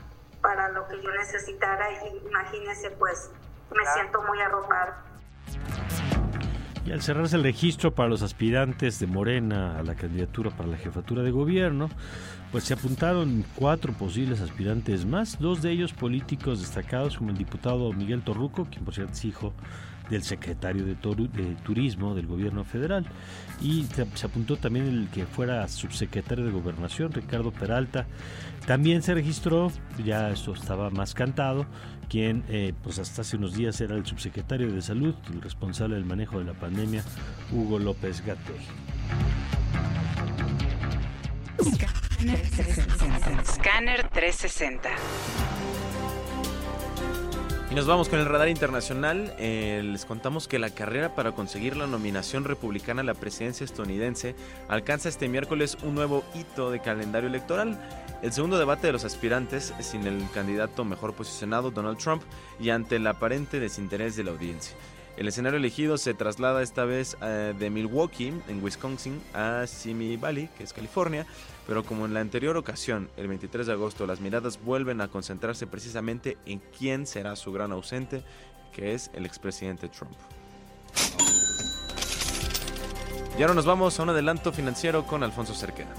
[0.43, 1.91] para lo que yo necesitara.
[1.91, 3.31] Y imagínense, pues
[3.71, 5.03] me siento muy arropada.
[6.87, 10.77] Y al cerrarse el registro para los aspirantes de Morena a la candidatura para la
[10.77, 11.91] jefatura de gobierno,
[12.53, 17.93] pues se apuntaron cuatro posibles aspirantes más, dos de ellos políticos destacados como el diputado
[17.93, 19.53] Miguel Torruco, quien por cierto es hijo
[20.11, 20.95] del secretario de,
[21.65, 23.05] Turismo del gobierno federal.
[23.61, 28.07] Y se, apuntó también el que fuera subsecretario de Gobernación, Ricardo Peralta.
[28.67, 29.73] También se registró,
[30.05, 31.67] ya esto estaba más cantado,
[32.09, 36.05] quien eh, pues hasta hace unos días era el subsecretario de Salud, el responsable del
[36.05, 37.03] manejo de la pandemia,
[37.53, 38.57] Hugo López Gatell.
[43.45, 44.89] Scanner 360.
[44.89, 46.16] Y
[47.77, 49.35] nos vamos con el radar internacional.
[49.39, 54.35] Eh, les contamos que la carrera para conseguir la nominación republicana a la presidencia estadounidense
[54.69, 57.79] alcanza este miércoles un nuevo hito de calendario electoral.
[58.23, 62.23] El segundo debate de los aspirantes sin el candidato mejor posicionado, Donald Trump,
[62.59, 64.75] y ante el aparente desinterés de la audiencia.
[65.17, 70.51] El escenario elegido se traslada esta vez eh, de Milwaukee, en Wisconsin, a Simi Valley,
[70.59, 71.27] que es California,
[71.67, 75.67] pero como en la anterior ocasión, el 23 de agosto, las miradas vuelven a concentrarse
[75.67, 78.23] precisamente en quién será su gran ausente,
[78.75, 80.13] que es el expresidente Trump.
[83.39, 85.95] Y ahora nos vamos a un adelanto financiero con Alfonso Cerquera.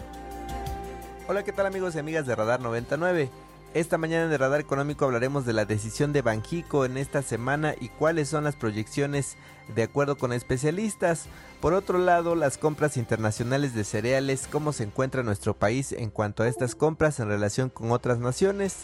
[1.28, 3.32] Hola, ¿qué tal amigos y amigas de Radar 99?
[3.78, 7.75] Esta mañana en el Radar Económico hablaremos de la decisión de Banjico en esta semana
[7.80, 9.38] y cuáles son las proyecciones
[9.75, 11.28] de acuerdo con especialistas.
[11.61, 16.41] Por otro lado, las compras internacionales de cereales, cómo se encuentra nuestro país en cuanto
[16.41, 18.78] a estas compras en relación con otras naciones.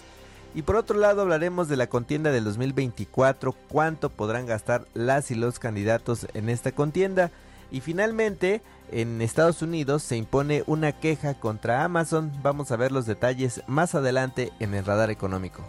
[0.54, 5.36] Y por otro lado hablaremos de la contienda del 2024, cuánto podrán gastar las y
[5.36, 7.32] los candidatos en esta contienda.
[7.74, 8.62] Y finalmente,
[8.92, 12.32] en Estados Unidos se impone una queja contra Amazon.
[12.44, 15.64] Vamos a ver los detalles más adelante en el radar económico.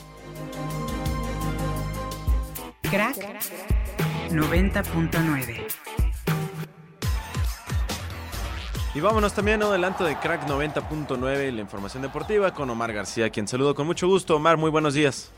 [2.82, 3.16] Crack
[4.28, 5.64] 90.9
[8.94, 13.30] Y vámonos también a un adelanto de Crack 90.9, la información deportiva con Omar García,
[13.30, 14.36] quien saludo con mucho gusto.
[14.36, 15.30] Omar, muy buenos días.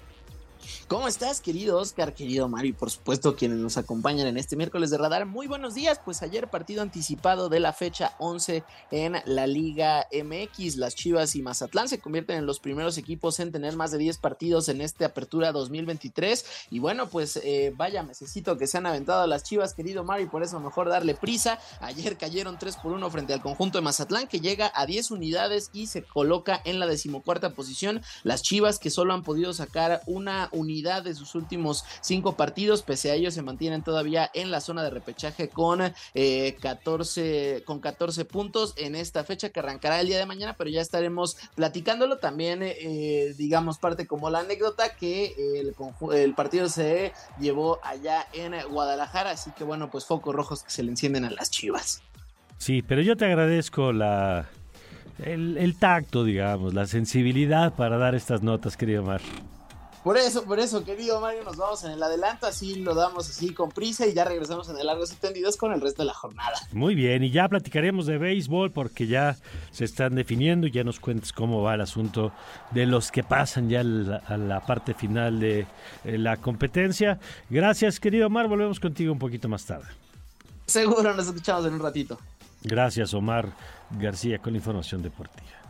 [0.88, 4.88] ¿Cómo estás, querido Oscar, querido Mario y por supuesto quienes nos acompañan en este miércoles
[4.88, 5.26] de radar?
[5.26, 8.62] Muy buenos días, pues ayer partido anticipado de la fecha 11
[8.92, 10.76] en la Liga MX.
[10.76, 14.18] Las Chivas y Mazatlán se convierten en los primeros equipos en tener más de 10
[14.18, 16.46] partidos en esta apertura 2023.
[16.70, 20.30] Y bueno, pues eh, vaya necesito que se han aventado las Chivas, querido Mario, y
[20.30, 21.58] por eso mejor darle prisa.
[21.80, 25.70] Ayer cayeron 3 por 1 frente al conjunto de Mazatlán que llega a 10 unidades
[25.72, 28.02] y se coloca en la decimocuarta posición.
[28.22, 32.82] Las Chivas que solo han podido sacar una unidad de sus últimos cinco partidos.
[32.82, 35.80] Pese a ello, se mantienen todavía en la zona de repechaje con,
[36.60, 40.70] 14, eh, con 14 puntos en esta fecha que arrancará el día de mañana, pero
[40.70, 42.18] ya estaremos platicándolo.
[42.18, 45.74] También, eh, digamos, parte como la anécdota que el,
[46.14, 49.30] el partido se llevó allá en Guadalajara.
[49.30, 52.02] Así que, bueno, pues focos rojos que se le encienden a las chivas.
[52.58, 54.48] Sí, pero yo te agradezco la,
[55.22, 59.20] el, el, tacto, digamos, la sensibilidad para dar estas notas, querido Mar.
[60.06, 63.52] Por eso, por eso, querido Mario, nos vamos en el adelanto, así lo damos así
[63.52, 66.14] con prisa y ya regresamos en el largos y tendidos con el resto de la
[66.14, 66.52] jornada.
[66.70, 69.36] Muy bien, y ya platicaremos de béisbol porque ya
[69.72, 72.30] se están definiendo y ya nos cuentes cómo va el asunto
[72.70, 75.66] de los que pasan ya a la parte final de
[76.04, 77.18] eh, la competencia.
[77.50, 79.88] Gracias, querido Omar, volvemos contigo un poquito más tarde.
[80.66, 82.16] Seguro, nos escuchamos en un ratito.
[82.62, 83.48] Gracias, Omar
[83.90, 85.65] García, con la información deportiva.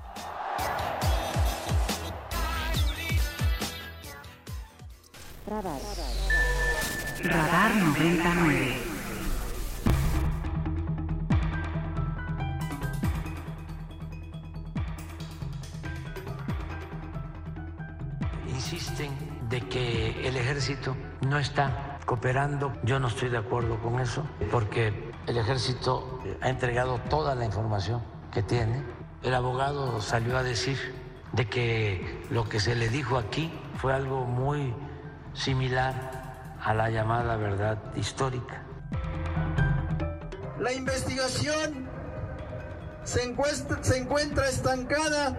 [5.49, 5.81] Radar.
[7.23, 8.77] Radar 99.
[18.49, 19.11] Insisten
[19.49, 22.73] de que el ejército no está cooperando.
[22.83, 28.03] Yo no estoy de acuerdo con eso porque el ejército ha entregado toda la información
[28.33, 28.83] que tiene.
[29.23, 30.77] El abogado salió a decir
[31.35, 34.75] de que lo que se le dijo aquí fue algo muy
[35.37, 38.63] similar a la llamada verdad histórica.
[40.59, 41.89] La investigación
[43.05, 45.37] se encuentra, estancada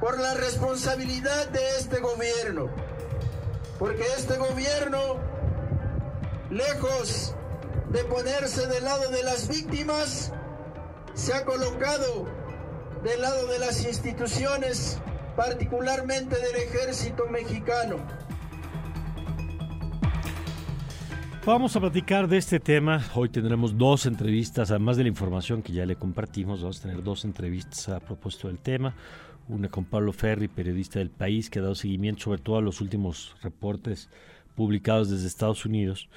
[0.00, 2.70] por la responsabilidad de este gobierno,
[3.78, 4.98] porque este gobierno,
[6.50, 7.34] lejos
[7.90, 10.32] de ponerse del lado de las víctimas,
[11.14, 12.26] se ha colocado
[13.02, 14.98] del lado de las instituciones,
[15.36, 17.98] particularmente del ejército mexicano.
[21.46, 23.04] Vamos a platicar de este tema.
[23.14, 26.60] Hoy tendremos dos entrevistas, además de la información que ya le compartimos.
[26.60, 28.96] Vamos a tener dos entrevistas a propósito del tema.
[29.48, 32.80] Una con Pablo Ferri, periodista del país, que ha dado seguimiento sobre todo a los
[32.80, 34.10] últimos reportes
[34.56, 36.08] publicados desde Estados Unidos.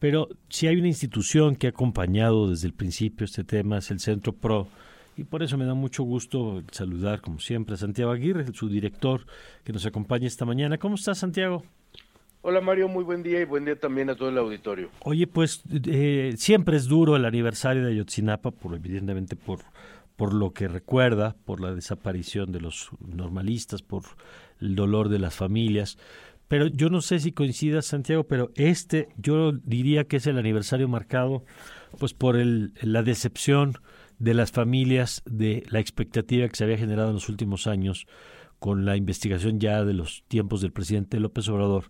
[0.00, 4.00] Pero si hay una institución que ha acompañado desde el principio este tema, es el
[4.00, 4.66] Centro PRO.
[5.16, 9.26] Y por eso me da mucho gusto saludar, como siempre, a Santiago Aguirre, su director,
[9.62, 10.76] que nos acompaña esta mañana.
[10.76, 11.62] ¿Cómo estás, Santiago?
[12.44, 14.90] Hola Mario, muy buen día y buen día también a todo el auditorio.
[15.04, 19.60] Oye, pues eh, siempre es duro el aniversario de Ayotzinapa, por, evidentemente por,
[20.16, 24.02] por lo que recuerda, por la desaparición de los normalistas, por
[24.60, 25.98] el dolor de las familias.
[26.48, 30.88] Pero yo no sé si coincidas, Santiago, pero este yo diría que es el aniversario
[30.88, 31.44] marcado
[32.00, 33.74] pues por el, la decepción
[34.18, 38.08] de las familias de la expectativa que se había generado en los últimos años
[38.58, 41.84] con la investigación ya de los tiempos del presidente López Obrador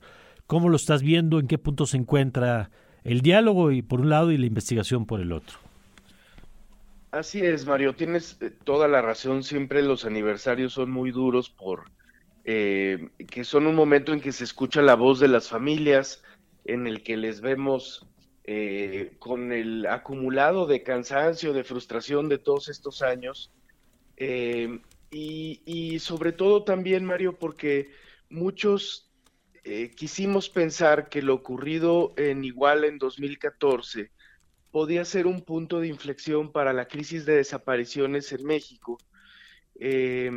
[0.53, 1.41] ¿Cómo lo estás viendo?
[1.41, 2.71] ¿En qué punto se encuentra
[3.05, 5.57] el diálogo y por un lado y la investigación por el otro?
[7.11, 9.45] Así es, Mario, tienes eh, toda la razón.
[9.45, 11.85] Siempre los aniversarios son muy duros por
[12.45, 16.23] eh, que son un momento en que se escucha la voz de las familias,
[16.67, 18.07] en el que les vemos
[18.45, 23.51] eh, con el acumulado de cansancio, de frustración de todos estos años.
[24.19, 27.91] y, y sobre todo también, Mario, porque
[28.29, 29.12] muchos
[29.65, 34.11] eh, quisimos pensar que lo ocurrido en Iguala en 2014
[34.71, 38.99] podía ser un punto de inflexión para la crisis de desapariciones en México.
[39.79, 40.31] Eh,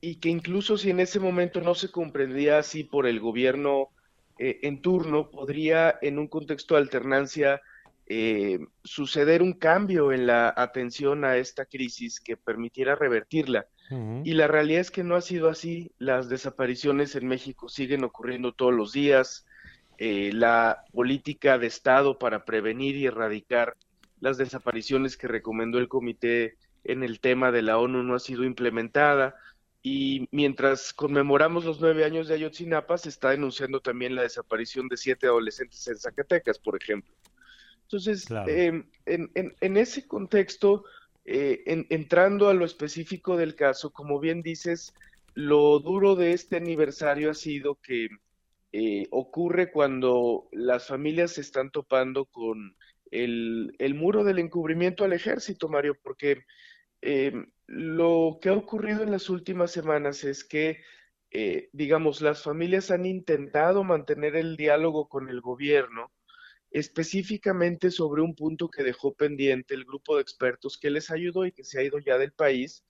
[0.00, 3.90] y que incluso si en ese momento no se comprendía así por el gobierno
[4.38, 7.60] eh, en turno, podría en un contexto de alternancia
[8.06, 13.66] eh, suceder un cambio en la atención a esta crisis que permitiera revertirla.
[13.90, 15.92] Y la realidad es que no ha sido así.
[15.98, 19.46] Las desapariciones en México siguen ocurriendo todos los días.
[19.96, 23.76] Eh, la política de Estado para prevenir y erradicar
[24.20, 28.44] las desapariciones que recomendó el comité en el tema de la ONU no ha sido
[28.44, 29.36] implementada.
[29.82, 34.96] Y mientras conmemoramos los nueve años de Ayotzinapa, se está denunciando también la desaparición de
[34.96, 37.14] siete adolescentes en Zacatecas, por ejemplo.
[37.82, 40.84] Entonces, em, en, ese contexto,
[41.30, 44.94] eh, entrando a lo específico del caso, como bien dices,
[45.34, 48.08] lo duro de este aniversario ha sido que
[48.72, 52.74] eh, ocurre cuando las familias se están topando con
[53.10, 56.46] el, muro del encubrimiento al ejército, Mario, porque
[57.02, 60.80] em, lo que ha ocurrido en las últimas semanas es que,
[61.30, 66.10] eh, digamos, las familias han intentado mantener el diálogo con el gobierno,
[66.70, 71.52] específicamente sobre un punto que dejó pendiente el grupo de expertos que les ayudó y
[71.52, 72.84] que se ha ido ya del país,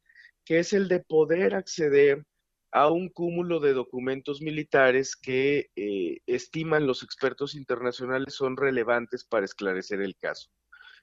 [0.45, 2.25] que es el de poder acceder
[2.71, 9.45] a un cúmulo de documentos militares que eh, estiman los expertos internacionales son relevantes para
[9.45, 10.51] esclarecer el caso.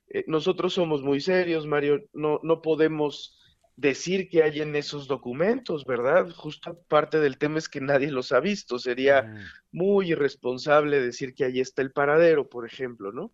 [0.08, 3.40] Eh, nosotros somos muy serios, Mario, no, no podemos
[3.76, 6.30] decir que hay en esos documentos, ¿verdad?
[6.32, 8.80] Justo parte del tema es que nadie los ha visto.
[8.80, 9.36] Sería
[9.72, 13.34] muy irresponsable decir que ahí está el paradero, por ejemplo, ¿no?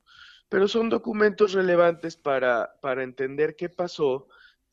[0.50, 4.28] Pero son documentos relevantes para, para entender qué pasó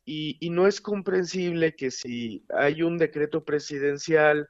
[0.05, 4.49] y, y no es comprensible que si hay un decreto presidencial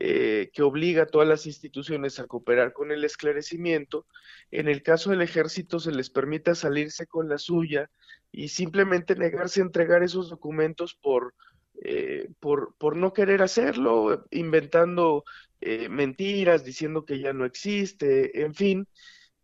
[0.00, 4.06] eh, que obliga a todas las instituciones a cooperar con el esclarecimiento,
[4.52, 7.90] en el caso del ejército se les permita salirse con la suya
[8.30, 11.34] y simplemente negarse a entregar esos documentos por,
[11.82, 15.24] eh, por, no querer hacerlo, inventando
[15.60, 18.86] eh, mentiras, diciendo que ya no existe, en fin.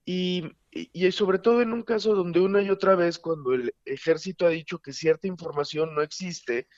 [0.04, 4.46] Y, y, sobre todo en un caso donde una y otra vez, cuando el ejército
[4.46, 6.68] ha dicho que cierta información no existe,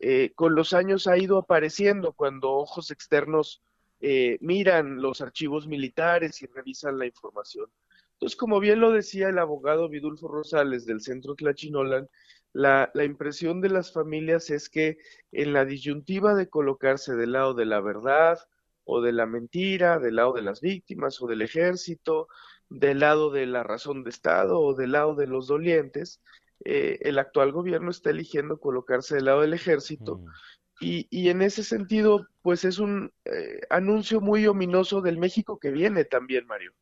[0.00, 3.62] eh, con los años ha ido apareciendo cuando ojos externos
[4.40, 7.70] miran los archivos militares y revisan la información.
[8.20, 12.08] Entonces, como bien lo decía el abogado Vidulfo Rosales del Centro Tlachinolan,
[12.52, 14.98] la, la, impresión de las familias es que
[15.32, 18.38] en la disyuntiva de colocarse del lado de la verdad
[18.84, 22.28] o de la mentira, del lado de las víctimas o del ejército,
[22.68, 26.20] del lado de la razón de Estado o del lado de los dolientes,
[26.64, 30.18] eh, el actual gobierno está eligiendo colocarse del lado del ejército.
[30.18, 30.26] Mm.
[30.82, 35.70] Y, y, en ese sentido, pues es un eh, anuncio muy ominoso del México que
[35.70, 36.72] viene también, Mario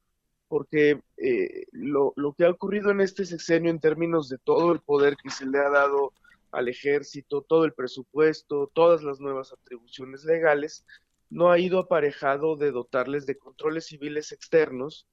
[0.48, 4.80] porque eh, lo, lo, que ha ocurrido en este sexenio en términos de todo el
[4.80, 6.12] poder que se le ha dado
[6.50, 10.86] al ejército, todo el presupuesto, todas las nuevas atribuciones legales,
[11.30, 15.06] no ha ido aparejado de dotarles de controles civiles externos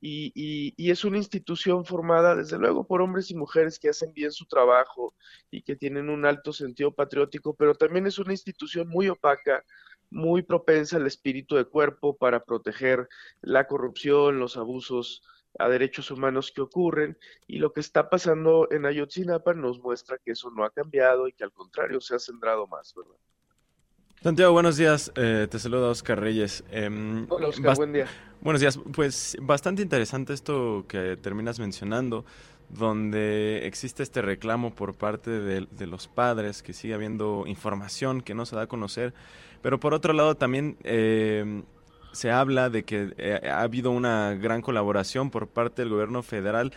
[0.00, 4.12] y, y, y, es una institución formada desde luego por hombres y mujeres que hacen
[4.14, 5.14] bien su trabajo
[5.50, 9.64] y que tienen un alto sentido patriótico, pero también es una institución muy opaca,
[10.10, 13.08] muy propensa al espíritu de cuerpo para proteger
[13.42, 15.22] la corrupción, los abusos
[15.58, 20.32] a derechos humanos que ocurren y lo que está pasando en Ayotzinapa nos muestra que
[20.32, 23.16] eso no ha cambiado y que al contrario se ha centrado más, ¿verdad?
[24.22, 25.12] Santiago, buenos días.
[25.16, 26.62] Eh, te saluda Oscar Reyes.
[26.70, 28.06] Em, Hola, Oscar, buen día.
[28.40, 28.78] Buenos días.
[28.92, 32.24] Pues bastante interesante esto que terminas mencionando,
[32.68, 38.34] donde existe este reclamo por parte de, de los padres, que sigue habiendo información que
[38.34, 39.14] no se da a conocer
[39.62, 41.62] pero por otro lado también eh,
[42.12, 46.72] se habla de que eh, ha habido una gran colaboración por parte del gobierno federal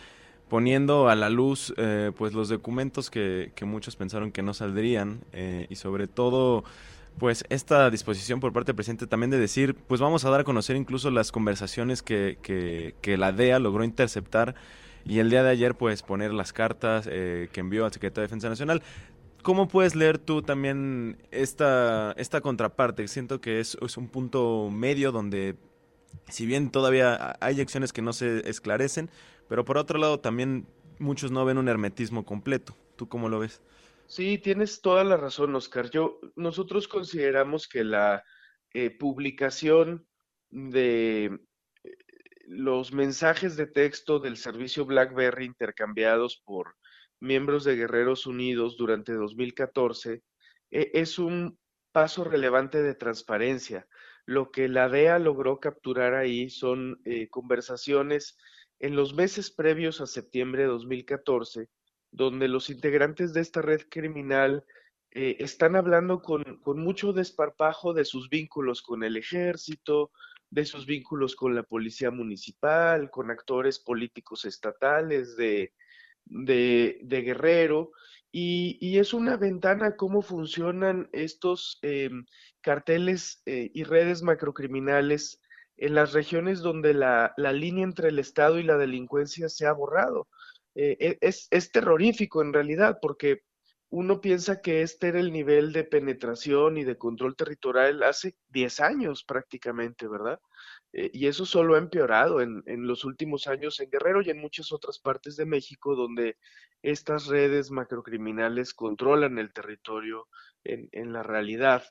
[0.48, 5.20] poniendo a la luz eh, pues los documentos que, que, muchos pensaron que no saldrían
[5.68, 6.64] y sobre todo
[7.18, 10.44] pues esta disposición por parte del presidente también de decir pues vamos a dar a
[10.44, 14.54] conocer incluso las conversaciones que, que, que la DEA logró interceptar
[15.04, 18.48] y el día de ayer pues poner las cartas que envió al secretario de Defensa
[18.48, 18.82] Nacional.
[19.42, 23.06] ¿Cómo puedes leer tú también esta, esta contraparte?
[23.08, 25.56] Siento que es, un punto medio donde,
[26.28, 29.10] si bien todavía hay acciones que no se esclarecen,
[29.46, 30.66] pero por otro lado también
[30.98, 32.74] muchos no ven un hermetismo completo.
[32.96, 33.60] ¿Tú cómo lo ves?
[34.06, 35.90] Sí, tienes toda la razón, Oscar.
[35.90, 38.22] Yo, nosotros consideramos que la
[38.72, 40.06] eh, publicación
[40.50, 41.24] de
[41.84, 41.96] eh,
[42.46, 46.76] los mensajes de texto del servicio BlackBerry intercambiados por
[47.20, 50.22] miembros de Guerreros Unidos durante 2014
[50.70, 51.58] e, es un
[51.92, 53.86] paso relevante de transparencia.
[54.26, 58.36] Lo que la DEA logró capturar ahí son eh, conversaciones
[58.78, 61.68] en los meses previos a septiembre de 2014,
[62.14, 64.64] donde los integrantes de esta red criminal
[65.10, 70.12] eh, están hablando con, con, mucho desparpajo de sus vínculos con el ejército,
[70.48, 75.72] de sus vínculos con la policía municipal, con actores políticos estatales de,
[76.24, 77.90] de, Guerrero,
[78.30, 82.10] y, y, es una ventana cómo funcionan estos eh,
[82.60, 85.40] carteles eh, y redes macrocriminales
[85.76, 89.72] en las regiones donde la, la, línea entre el Estado y la delincuencia se ha
[89.72, 90.28] borrado.
[90.74, 93.42] Eh, e, es, es, terrorífico en realidad, porque
[93.90, 98.80] uno piensa que este era el nivel de penetración y de control territorial hace 10
[98.80, 100.40] años prácticamente, ¿verdad?
[100.92, 104.40] Eh, y eso solo ha empeorado en, en, los últimos años en Guerrero y en
[104.40, 106.38] muchas otras partes de México donde
[106.82, 110.28] estas redes macrocriminales controlan el territorio
[110.64, 111.84] en, en la realidad.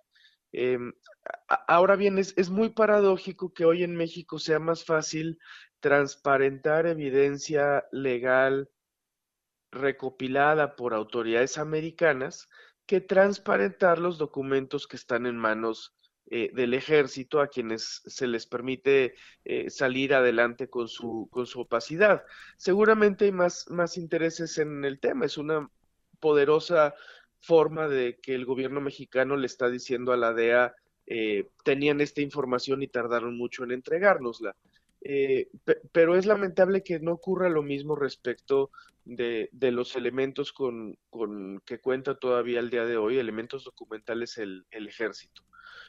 [0.51, 0.77] Eh,
[1.67, 5.39] ahora bien, es, es muy paradójico que hoy en México sea más fácil
[5.79, 8.69] transparentar evidencia legal
[9.73, 12.49] recopilada por autoridades americanas
[12.85, 15.95] que transparentar los documentos que están en manos
[16.29, 19.15] eh, del ejército a quienes se les permite
[19.45, 22.23] eh, salir adelante con su, con su opacidad.
[22.57, 25.69] Seguramente hay más, más intereses en el tema, es una
[26.19, 26.93] poderosa
[27.41, 30.73] forma de que el gobierno mexicano le está diciendo a la DEA,
[31.05, 34.55] eh, tenían esta información y tardaron mucho en entregárnosla.
[35.05, 35.49] Eh,
[35.91, 38.71] pero es lamentable que no ocurra lo mismo respecto
[39.03, 44.37] de, de los elementos con, con, que cuenta todavía el día de hoy, elementos documentales
[44.37, 45.43] el, ejército.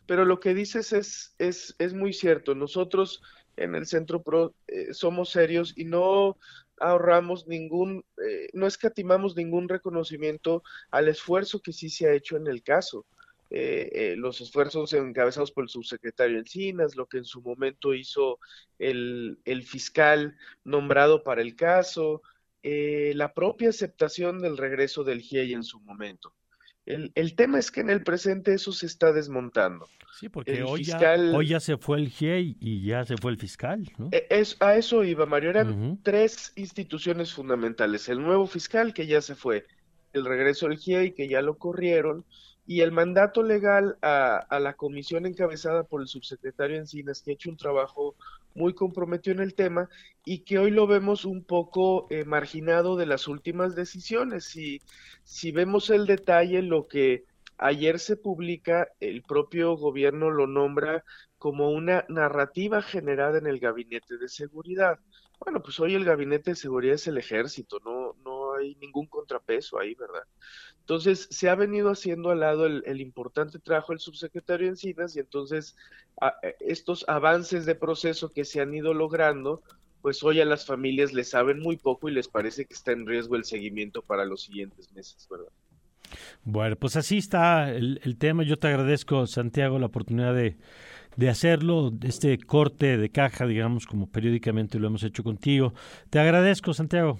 [0.07, 2.57] Pero lo que dices es, es, es, muy cierto.
[2.57, 3.23] Nosotros
[3.57, 6.37] en el Centro PRO eh, somos serios y no
[6.81, 12.49] ahorramos ningún, eh, no escatimamos ningún reconocimiento al esfuerzo que sí se ha hecho en
[12.49, 13.07] el caso.
[13.51, 18.39] Eh, eh, los esfuerzos encabezados por el subsecretario Encinas, lo que en su momento hizo
[18.79, 22.23] el, el fiscal nombrado para el caso,
[22.63, 26.33] eh, la propia aceptación del regreso del GIEI en su momento.
[26.87, 29.87] El, el, tema es que en el presente eso se está desmontando.
[30.19, 33.33] Sí, porque hoy, fiscal, ya, hoy, ya, se fue el GIEI y ya se fue
[33.33, 34.09] el fiscal, ¿no?
[34.13, 35.51] E, es, a eso iba, Mario.
[35.51, 35.99] Eran uh -huh.
[36.03, 38.09] tres instituciones fundamentales.
[38.09, 39.67] El nuevo fiscal, que ya se fue,
[40.13, 42.25] el regreso del GIEI, que ya lo corrieron,
[42.67, 47.51] y el mandato legal a, la comisión encabezada por el subsecretario Encinas, que ha hecho
[47.51, 48.15] un trabajo
[48.55, 49.89] muy comprometido en el tema
[50.25, 54.45] y que hoy lo vemos un poco eh, marginado de las últimas decisiones.
[54.45, 54.81] Si,
[55.25, 57.25] si vemos el detalle, lo que
[57.59, 61.05] ayer se publica, el propio gobierno lo nombra
[61.39, 64.99] como una narrativa generada en el gabinete de seguridad.
[65.39, 69.79] Bueno, pues hoy el gabinete de seguridad es el ejército, no, no hay ningún contrapeso
[69.79, 70.23] ahí, ¿verdad?
[70.85, 75.77] Entonces, se ha venido haciendo al lado el, importante trabajo del subsecretario Encinas y entonces
[76.21, 79.63] a, estos avances de proceso que se han ido logrando,
[80.03, 83.07] pues hoy a las familias les saben muy poco y les parece que está en
[83.07, 85.49] riesgo el seguimiento para los siguientes meses, ¿verdad?
[86.45, 88.43] Bueno, pues así está el, el tema.
[88.43, 90.59] Yo te agradezco, Santiago, la oportunidad de,
[91.17, 95.73] de hacerlo, este corte de caja, digamos, como periódicamente lo hemos hecho contigo.
[96.11, 97.19] Te agradezco, Santiago.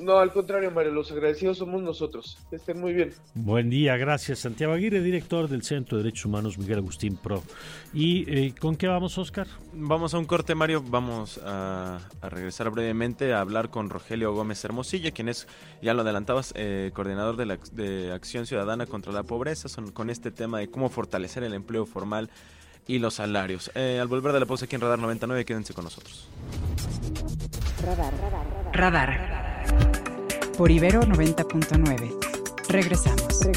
[0.00, 2.38] No, al contrario, Mario, los agradecidos somos nosotros.
[2.48, 3.12] Que estén muy bien.
[3.34, 4.38] Buen día, gracias.
[4.40, 7.42] Santiago Aguirre, director del Centro de Derechos Humanos Miguel Agustín Pro.
[7.92, 9.46] ¿Y eh, con qué vamos, Oscar?
[9.72, 10.82] Vamos a un corte, Mario.
[10.86, 15.46] Vamos a, a, regresar brevemente a hablar con Rogelio Gómez Hermosilla, quien es,
[15.82, 20.08] ya lo adelantabas, eh, coordinador de, la, de Acción Ciudadana contra la Pobreza, son, con
[20.08, 22.30] este tema de cómo fortalecer el empleo formal
[22.86, 23.70] y los salarios.
[23.74, 26.28] Eh, al volver de la pausa aquí en Radar 99, quédense con nosotros.
[27.84, 29.08] Radar, radar, radar.
[29.08, 29.39] radar
[30.60, 32.68] por Ibero 90.9.
[32.68, 33.48] Regresamos.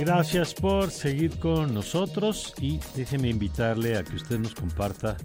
[0.00, 5.18] Gracias por seguir con nosotros y déjeme invitarle a que usted nos comparta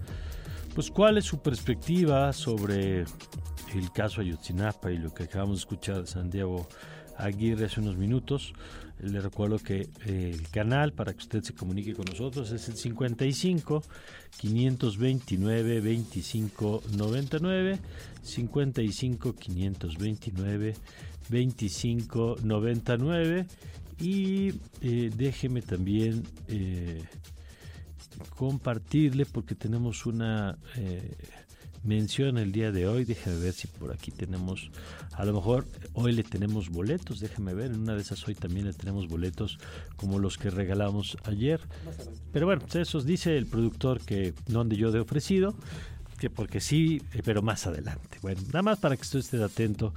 [0.74, 3.06] pues cuál es su perspectiva sobre
[3.72, 6.68] el caso Ayotzinapa y lo que acabamos de escuchar de Santiago
[7.20, 8.52] Aguirre hace unos minutos.
[9.02, 12.76] Le recuerdo que eh, el canal para que usted se comunique con nosotros es el
[12.76, 13.82] 55
[14.38, 17.78] 529 25 99
[18.22, 20.74] 55 529
[21.30, 23.46] 25 99
[24.00, 24.48] y
[24.82, 27.02] eh, déjeme también eh,
[28.36, 30.58] compartirle porque tenemos una
[31.82, 33.04] mención el día de hoy.
[33.04, 34.70] Déjame ver si por aquí tenemos,
[35.12, 38.66] a lo mejor hoy le tenemos boletos, déjame ver, en una de esas hoy también
[38.66, 39.58] le tenemos boletos
[39.96, 41.60] como los que regalamos ayer.
[42.32, 45.54] Pero bueno, eso dice el productor que no ande yo de ofrecido,
[46.18, 48.18] que porque sí, pero más adelante.
[48.20, 49.94] Bueno, nada más para que usted esté atento,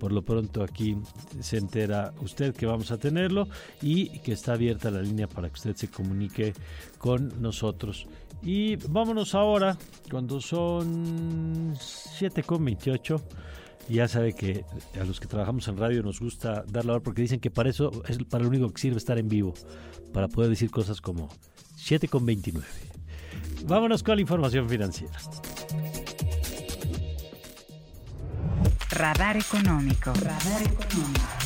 [0.00, 0.96] por lo pronto aquí
[1.40, 3.48] se entera usted que vamos a tenerlo
[3.82, 6.54] y que está abierta la línea para que usted se comunique
[6.98, 8.06] con nosotros.
[8.42, 9.76] Y vámonos ahora,
[10.10, 13.20] cuando son 7.28.
[13.88, 14.64] Ya sabe que
[15.00, 17.70] a los que trabajamos en radio nos gusta dar la hora porque dicen que para
[17.70, 19.54] eso es para lo único que sirve estar en vivo,
[20.12, 21.28] para poder decir cosas como
[21.76, 22.62] 7.29.
[23.64, 25.16] Vámonos con la información financiera.
[28.90, 30.12] Radar económico.
[30.14, 31.45] Radar económico.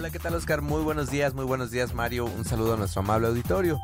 [0.00, 0.62] Hola, ¿qué tal Oscar?
[0.62, 2.24] Muy buenos días, muy buenos días Mario.
[2.24, 3.78] Un saludo a nuestro amable auditorio.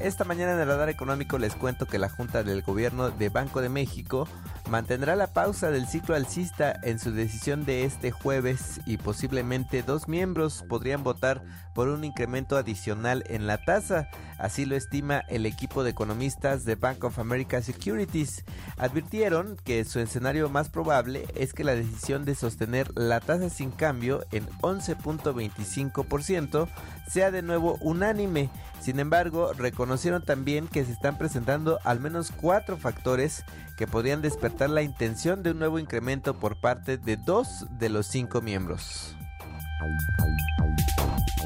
[0.00, 3.60] Esta mañana en el radar económico les cuento que la Junta del Gobierno de Banco
[3.60, 4.26] de México
[4.68, 10.08] mantendrá la pausa del ciclo alcista en su decisión de este jueves y posiblemente dos
[10.08, 11.42] miembros podrían votar
[11.74, 14.08] por un incremento adicional en la tasa.
[14.38, 18.44] Así lo estima el equipo de economistas de Bank of America Securities.
[18.76, 23.70] Advirtieron que su escenario más probable es que la decisión de sostener la tasa sin
[23.70, 26.68] cambio en 11.25%
[27.08, 28.50] sea de nuevo unánime.
[28.80, 33.44] Sin embargo, reconocieron también que se están presentando al menos cuatro factores
[33.76, 38.06] que podrían despertar la intención de un nuevo incremento por parte de dos de los
[38.08, 39.16] cinco miembros.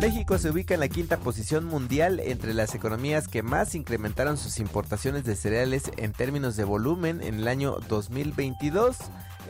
[0.00, 4.58] México se ubica en la quinta posición mundial entre las economías que más incrementaron sus
[4.58, 8.96] importaciones de cereales en términos de volumen en el año 2022.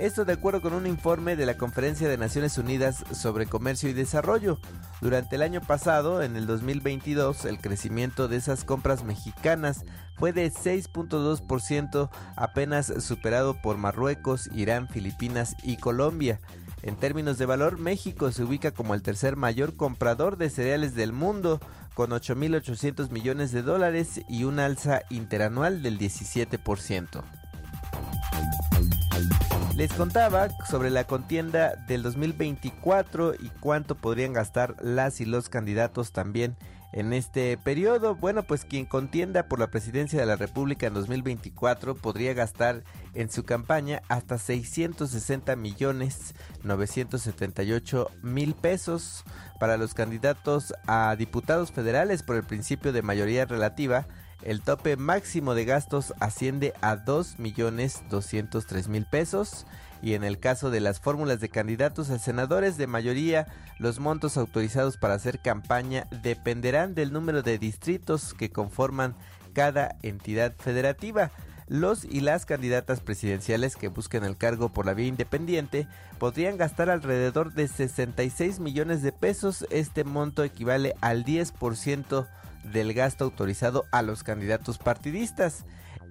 [0.02, 3.92] Esto de acuerdo con un informe de la Conferencia de Naciones Unidas sobre Comercio y
[3.92, 4.58] Desarrollo.
[5.00, 9.84] Durante el año pasado, en el 2022, el crecimiento de esas compras mexicanas
[10.16, 16.40] fue de 6.2%, apenas superado por Marruecos, Irán, Filipinas y Colombia.
[16.82, 21.12] En términos de valor, México se ubica como el tercer mayor comprador de cereales del
[21.12, 21.60] mundo,
[21.94, 27.22] con 8.800 millones de dólares y un alza interanual del 17%.
[29.76, 36.12] Les contaba sobre la contienda del 2024 y cuánto podrían gastar las y los candidatos
[36.12, 36.56] también
[36.92, 38.14] en este periodo.
[38.14, 42.84] Bueno, pues quien contienda por la presidencia de la República en 2024 podría gastar
[43.14, 49.24] en su campaña hasta 660 millones 978 mil pesos
[49.58, 54.06] para los candidatos a diputados federales por el principio de mayoría relativa
[54.44, 59.66] el tope máximo de gastos asciende a 2 millones 203 mil pesos
[60.02, 63.46] y en el caso de las fórmulas de candidatos a senadores de mayoría,
[63.78, 69.14] los montos autorizados para hacer campaña dependerán del número de distritos que conforman
[69.52, 71.30] cada entidad federativa.
[71.68, 75.86] Los y las candidatas presidenciales que busquen el cargo por la vía independiente
[76.18, 79.64] podrían gastar alrededor de 66 millones de pesos.
[79.70, 82.26] Este monto equivale al 10%
[82.64, 85.64] del gasto autorizado a los candidatos partidistas.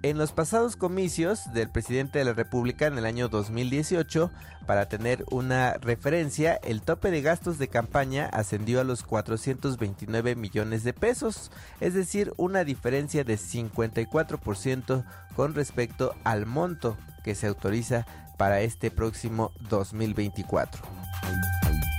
[0.03, 4.31] En los pasados comicios del presidente de la República en el año 2018,
[4.65, 10.83] para tener una referencia, el tope de gastos de campaña ascendió a los 429 millones
[10.83, 18.07] de pesos, es decir, una diferencia de 54% con respecto al monto que se autoriza
[18.37, 20.81] para este próximo 2024.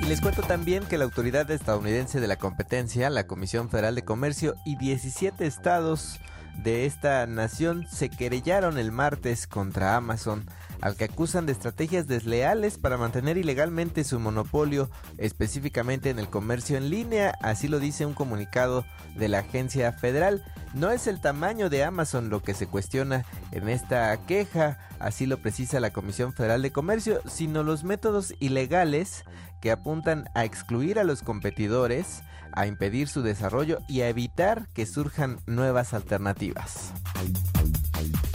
[0.02, 4.02] Y les cuento también que la autoridad estadounidense de la competencia, la Comisión Federal de
[4.02, 6.18] Comercio y 17 estados
[6.56, 10.44] de esta nación se querellaron el martes contra Amazon,
[10.80, 16.76] al que acusan de estrategias desleales para mantener ilegalmente su monopolio, específicamente en el comercio
[16.76, 18.84] en línea, así lo dice un comunicado
[19.14, 20.44] de la agencia federal.
[20.74, 25.38] No es el tamaño de Amazon lo que se cuestiona en esta queja, así lo
[25.38, 29.24] precisa la Comisión Federal de Comercio, sino los métodos ilegales
[29.62, 34.84] que apuntan a excluir a los competidores, a impedir su desarrollo y a evitar que
[34.84, 36.92] surjan nuevas alternativas.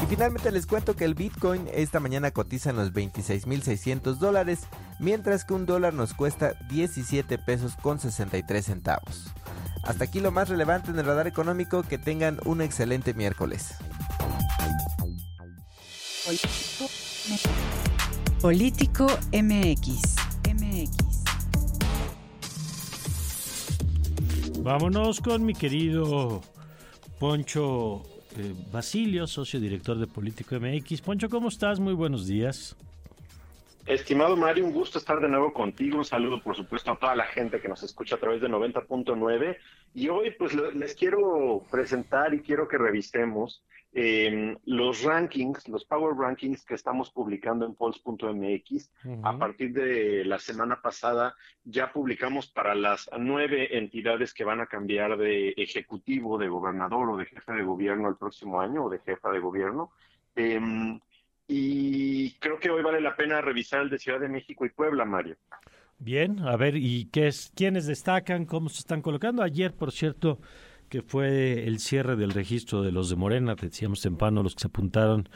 [0.01, 4.61] Y finalmente les cuento que el Bitcoin esta mañana cotiza en los 26.600 dólares,
[4.99, 9.25] mientras que un dólar nos cuesta 17 pesos con 63 centavos.
[9.83, 13.75] Hasta aquí lo más relevante en el radar económico, que tengan un excelente miércoles.
[18.41, 20.15] Político MX.
[20.53, 21.16] MX.
[24.67, 26.41] Vámonos con mi querido
[27.21, 28.03] Poncho
[28.35, 30.99] eh, Basilio, socio director de Político MX.
[30.99, 31.79] Poncho, ¿cómo estás?
[31.79, 32.75] Muy buenos días.
[33.85, 35.99] Estimado Mario, un gusto estar de nuevo contigo.
[35.99, 39.55] Un saludo, por supuesto, a toda la gente que nos escucha a través de 90.9.
[39.93, 43.63] Y hoy, pues, les quiero presentar y quiero que revisemos
[43.99, 48.91] eh, los rankings, los Power Rankings que estamos publicando en Pulse.mx.
[49.23, 51.33] A partir de la semana pasada
[51.63, 57.17] ya publicamos para las nueve entidades que van a cambiar de ejecutivo, de gobernador o
[57.17, 59.89] de jefe de gobierno el próximo año o de jefa de gobierno.
[60.35, 60.99] Em,
[61.47, 65.05] y creo que hoy vale la pena revisar el de Ciudad de México y Puebla,
[65.05, 65.37] Mario.
[65.97, 68.45] Bien, a ver, ¿y qué es, quiénes destacan?
[68.45, 69.41] ¿Cómo se están colocando?
[69.41, 70.39] Ayer, por cierto,
[70.89, 74.67] que fue el cierre del registro de los de Morena, decíamos temprano, los que se
[74.67, 75.29] apuntaron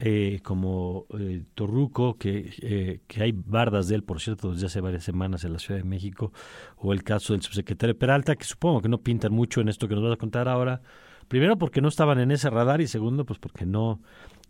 [0.00, 4.80] eh, como eh, Torruco, que, eh, que hay bardas de él, por cierto, desde hace
[4.80, 6.32] varias semanas en la Ciudad de México,
[6.76, 9.94] o el caso del subsecretario Peralta, que supongo que no pintan mucho en esto que
[9.94, 10.80] nos vas a contar ahora.
[11.28, 14.00] Primero porque no estaban en ese radar y segundo pues porque no,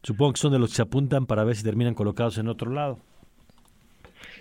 [0.03, 2.70] supongo que son de los que se apuntan para ver si terminan colocados en otro
[2.70, 2.99] lado.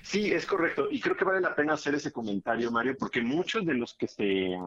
[0.04, 0.88] Sí, es correcto.
[0.90, 4.08] Y creo que vale la pena hacer ese comentario, Mario, porque muchos de los que
[4.08, 4.58] se,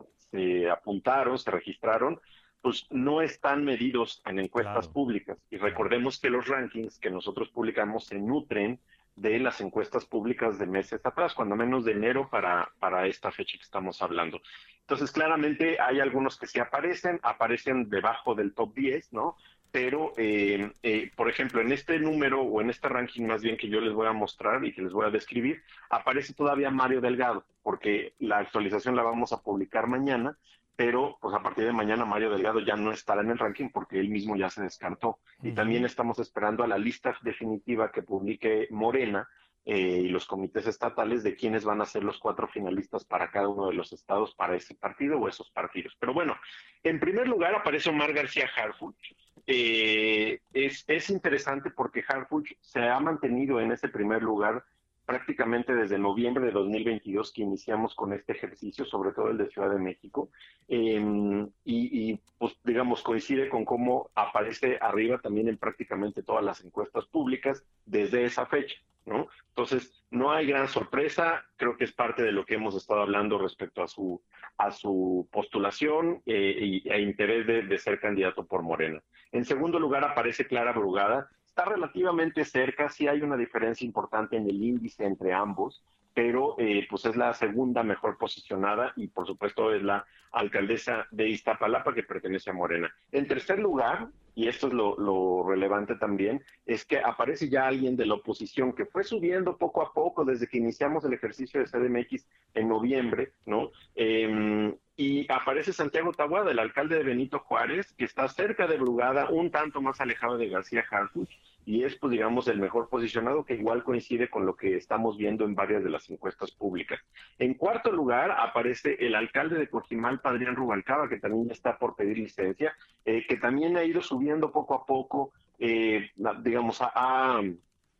[0.70, 2.20] apuntaron, se registraron,
[2.61, 5.39] pues no están medidos en encuestas públicas.
[5.51, 8.78] Y recordemos que los rankings que nosotros publicamos se nutren
[9.16, 13.59] de las encuestas públicas de meses atrás, cuando menos de enero para, para esta fecha
[13.59, 14.41] que estamos hablando.
[14.81, 19.37] Entonces, claramente hay algunos que sí aparecen, aparecen debajo del top 10, ¿no?
[19.73, 23.68] Pero, eh, eh, por ejemplo, en este número o en este ranking más bien que
[23.68, 27.45] yo les voy a mostrar y que les voy a describir, aparece todavía Mario Delgado,
[27.62, 30.37] porque la actualización la vamos a publicar mañana,
[30.77, 34.01] pero pues a partir de mañana Mario Delgado ya no estará en el ranking porque
[34.01, 35.18] él mismo ya se descartó.
[35.43, 39.29] Y también estamos esperando a la lista definitiva que publique Morena
[39.65, 43.49] eh, y los comités estatales de quiénes van a ser los cuatro finalistas para cada
[43.49, 45.97] uno de los estados para ese partido o esos partidos.
[46.01, 46.37] Pero bueno,
[46.83, 49.15] en primer lugar aparece Omar García Harfuch,
[49.47, 54.65] eh, es, es, interesante porque Harfuch se ha mantenido en ese primer lugar
[55.07, 59.70] prácticamente desde noviembre de 2022 que iniciamos con este ejercicio, sobre todo el de Ciudad
[59.70, 60.30] de México,
[60.68, 67.07] em, y, pues digamos coincide con cómo aparece arriba también en prácticamente todas las encuestas
[67.07, 68.76] públicas desde esa fecha.
[69.07, 69.28] ¿no?
[69.48, 73.38] Entonces, no hay gran sorpresa, creo que es parte de lo que hemos estado hablando
[73.38, 74.22] respecto a su,
[74.59, 79.03] a su postulación eh, e interés de, ser candidato por Morena.
[79.32, 84.48] En segundo lugar aparece Clara Brugada, está relativamente cerca, sí hay una diferencia importante en
[84.48, 85.82] el índice entre ambos,
[86.14, 91.28] pero eh, pues es la segunda mejor posicionada y por supuesto es la alcaldesa de
[91.28, 92.92] Iztapalapa que pertenece a Morena.
[93.11, 98.07] En tercer lugar, y esto es lo, relevante también, es que aparece ya alguien de
[98.07, 102.26] la oposición que fue subiendo poco a poco desde que iniciamos el ejercicio de CDMX
[102.55, 103.70] en noviembre, ¿no?
[103.96, 109.30] Em, y aparece Santiago Tabuada, el alcalde de Benito Juárez, que está cerca de Brugada,
[109.30, 111.30] un tanto más alejado de García Harfuch,
[111.64, 115.46] y es, pues, digamos, el mejor posicionado, que igual coincide con lo que estamos viendo
[115.46, 117.01] en varias de las encuestas públicas.
[117.38, 122.18] En cuarto lugar aparece el alcalde de Cojimalpa, Adrián Rubalcaba, que también está por pedir
[122.18, 122.76] licencia,
[123.07, 126.11] eh, que también ha ido subiendo poco a poco, eh,
[126.42, 126.82] digamos,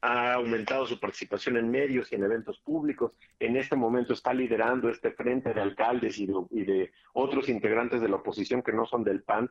[0.01, 3.13] ha, aumentado su participación en medios y en eventos públicos.
[3.39, 8.17] En este momento está liderando este frente de alcaldes y de otros integrantes de la
[8.17, 9.49] oposición que no son del PAN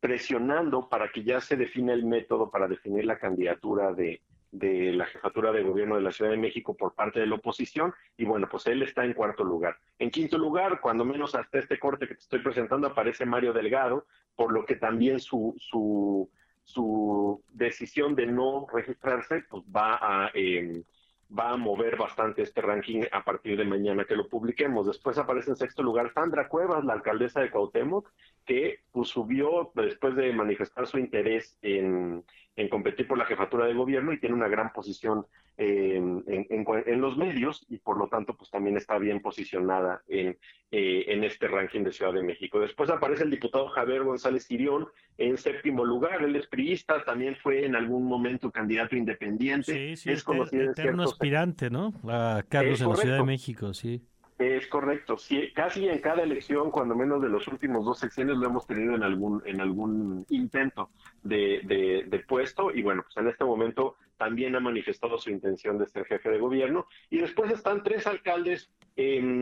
[0.00, 5.06] presionando para que ya se define el método para definir la candidatura de, de la
[5.06, 8.48] jefatura de gobierno de la Ciudad de México por parte de la oposición y bueno,
[8.48, 9.76] pues él está en cuarto lugar.
[9.98, 14.06] En quinto lugar, cuando menos hasta este corte que te estoy presentando, aparece Mario Delgado,
[14.34, 16.30] por lo que también su, su,
[16.68, 20.30] su decisión de no registrarse pues va a...
[20.34, 20.82] Eh,
[21.30, 24.86] va a mover bastante este ranking a partir de mañana que lo publiquemos.
[24.86, 28.10] Después aparece en sexto lugar Sandra Cuevas, la alcaldesa de Cuauhtémoc,
[28.46, 32.24] que pues, subió después de manifestar su interés en,
[32.56, 35.26] en competir por la jefatura de gobierno y tiene una gran posición
[35.60, 40.38] eh, en, los medios y por lo tanto pues también está bien posicionada en,
[40.70, 42.60] eh, en este ranking de Ciudad de México.
[42.60, 44.86] Después aparece el diputado Javier González Sirión
[45.16, 49.72] en séptimo lugar, él es priista, también fue en algún momento candidato independiente.
[49.72, 51.92] Sí, sí, es conocido eterno aspirante, ¿no?
[52.08, 54.00] A Carlos en la Ciudad de México, sí.
[54.38, 58.46] Es correcto, sí, casi en cada elección, cuando menos de los últimos dos secciones, lo
[58.46, 60.90] hemos tenido en algún en algún intento
[61.24, 65.78] de, de, de, puesto y bueno, pues en este momento también ha manifestado su intención
[65.78, 68.70] de ser jefe de gobierno y después están tres alcaldes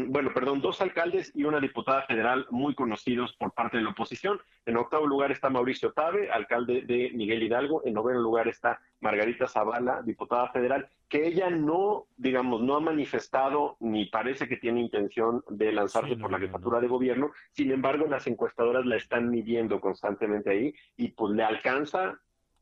[0.09, 4.39] bueno, perdón, dos alcaldes y una diputada federal muy conocidos por parte de la oposición.
[4.67, 7.81] En octavo lugar está Mauricio Tabe, alcalde de Miguel Hidalgo.
[7.87, 13.79] En noveno lugar está Margarita Zavala, diputada federal, que ella no, digamos, no ha manifestado
[13.81, 17.31] ni parece que tiene intención de lanzarse por la jefatura de gobierno.
[17.53, 22.21] Sin embargo, las encuestadoras la están midiendo constantemente ahí y pues le alcanza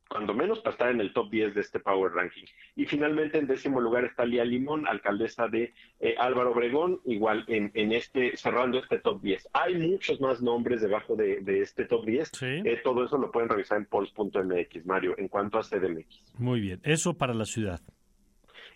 [0.09, 2.44] cuando menos para estar en el top 10 de este Power Ranking.
[2.76, 7.70] Y finalmente en décimo lugar está Lía Limón, alcaldesa de eh, Álvaro Obregón, igual en,
[7.74, 9.48] en, este, cerrando este top 10.
[9.52, 12.30] Hay muchos más nombres debajo de, este top 10.
[12.42, 16.22] Eh, todo eso lo pueden revisar en polls.mx, Mario, en cuanto a CDMX.
[16.38, 17.80] Muy bien, eso para la ciudad.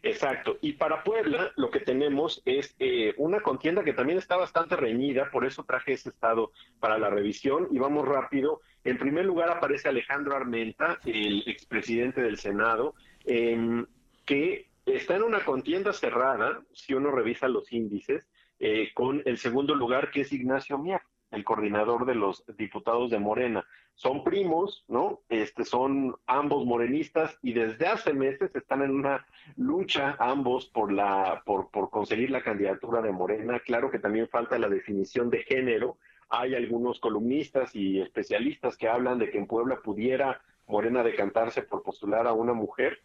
[0.02, 0.58] Exacto.
[0.60, 5.30] Y para Puebla lo que tenemos es eh, una contienda que también está bastante reñida,
[5.30, 8.60] por eso traje ese estado para la revisión y vamos rápido.
[8.84, 12.94] En primer lugar aparece Alejandro Armenta, el expresidente del Senado,
[13.24, 18.26] que está en una contienda cerrada, si uno revisa los índices,
[18.60, 21.00] eh, con el segundo lugar que es Ignacio Mier,
[21.30, 23.66] el coordinador de los diputados de Morena.
[23.94, 25.20] Son primos, ¿no?
[25.28, 29.26] Este, son ambos morenistas y desde hace meses están en una
[29.56, 33.60] lucha ambos por, la, por, por conseguir la candidatura de Morena.
[33.60, 35.98] Claro que también falta la definición de género.
[36.30, 41.82] Hay algunos columnistas y especialistas que hablan de que en Puebla pudiera Morena decantarse por
[41.82, 43.00] postular a una mujer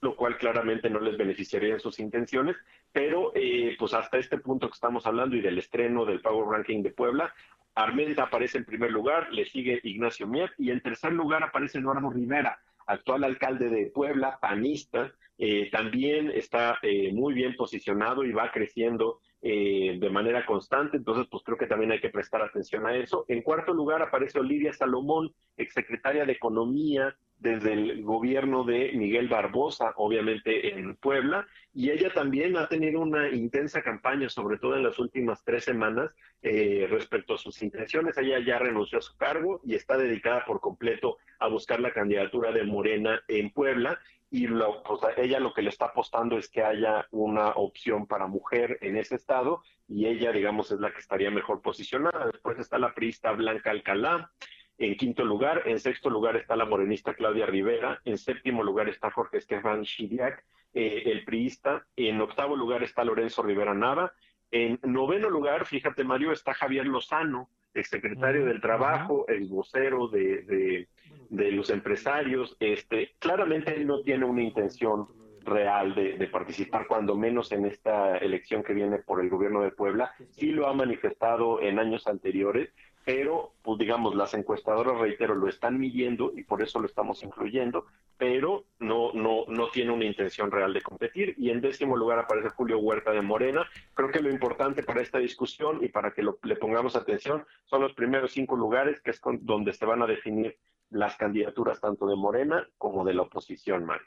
[0.00, 2.56] lo cual claramente no les beneficiaría en sus intenciones,
[2.92, 6.82] pero eh, pues hasta este punto que estamos hablando y del estreno del Power Ranking
[6.82, 7.34] de Puebla,
[7.78, 12.10] Armenta aparece en primer lugar, le sigue Ignacio Mier y en tercer lugar aparece Eduardo
[12.10, 18.50] Rivera, actual alcalde de Puebla, panista, eh, también está eh, muy bien posicionado y va
[18.50, 23.24] creciendo de manera constante, entonces pues creo que también hay que prestar atención a eso.
[23.28, 29.92] En cuarto lugar aparece Olivia Salomón, exsecretaria de Economía desde el gobierno de Miguel Barbosa,
[29.96, 34.98] obviamente en Puebla, y ella también ha tenido una intensa campaña, sobre todo en las
[34.98, 36.10] últimas tres semanas,
[36.42, 38.18] eh, respecto a sus intenciones.
[38.18, 42.50] Ella ya renunció a su cargo y está dedicada por completo a buscar la candidatura
[42.50, 44.00] de Morena en Puebla.
[44.30, 48.26] Y lo, pues, ella lo que le está apostando es que haya una opción para
[48.26, 52.26] mujer en ese estado y ella, digamos, es la que estaría mejor posicionada.
[52.26, 54.30] Después está la priista Blanca Alcalá,
[54.78, 59.10] en quinto lugar, en sexto lugar está la morenista Claudia Rivera, en séptimo lugar está
[59.10, 64.12] Jorge Estefan Chiriac, eh, el priista, en octavo lugar está Lorenzo Rivera Nava,
[64.50, 70.86] en noveno lugar, fíjate Mario, está Javier Lozano, exsecretario del Trabajo, ex vocero de,
[71.30, 72.56] de, los empresarios.
[72.60, 75.08] Este, claramente él no tiene una intención
[75.44, 79.70] real de, de, participar, cuando menos en esta elección que viene por el gobierno de
[79.70, 80.12] Puebla.
[80.30, 82.70] Sí lo ha manifestado en años anteriores,
[83.08, 87.86] pero pues digamos las encuestadoras reitero lo están midiendo y por eso lo estamos incluyendo
[88.18, 91.34] pero no no no tiene una intención real de competir.
[91.38, 93.66] Y en décimo lugar aparece Julio Huerta de Morena.
[93.94, 97.94] Creo que lo importante para esta discusión y para que le pongamos atención son los
[97.94, 100.58] primeros cinco lugares que es donde se van a definir
[100.90, 104.06] las candidaturas tanto de Morena como de la oposición Mario.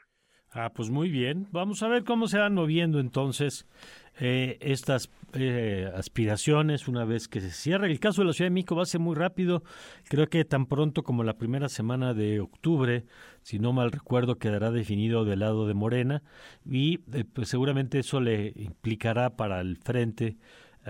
[0.54, 1.48] Ah, pues muy bien.
[1.52, 3.66] Vamos a ver cómo se van moviendo entonces
[4.20, 7.90] eh, estas eh, aspiraciones una vez que se cierre.
[7.90, 9.64] El caso de la Ciudad de México va a ser muy rápido.
[10.08, 13.06] Creo que tan pronto como la primera semana de octubre,
[13.42, 16.24] si no mal recuerdo, quedará definido del lado de Morena
[16.66, 20.38] y eh, pues seguramente eso le implicará para el frente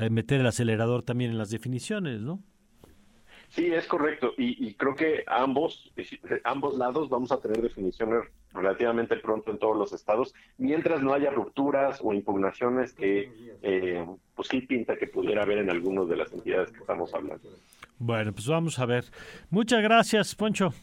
[0.09, 2.41] meter el acelerador también en las definiciones, ¿no?
[3.51, 4.33] Sí, es correcto.
[4.37, 5.91] Y, creo que ambos,
[6.45, 8.23] ambos lados vamos a tener definiciones
[8.53, 13.29] relativamente pronto en todos los estados, mientras no haya rupturas o impugnaciones que
[13.61, 17.49] eh, pues sí pinta que pudiera haber en algunas de las entidades que estamos hablando.
[17.99, 19.05] Bueno, pues vamos a ver.
[19.49, 20.73] Muchas gracias, Poncho.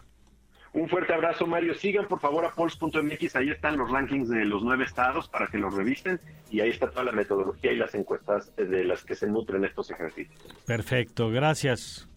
[0.75, 1.73] Un fuerte abrazo, Mario.
[1.75, 5.57] Sigan por favor a Pulse.mx, ahí están los rankings de los nueve estados para que
[5.57, 9.27] los revisten y ahí está toda la metodología y las encuestas de las que se
[9.27, 10.39] nutren estos ejercicios.
[10.66, 12.09] Perfecto, gracias.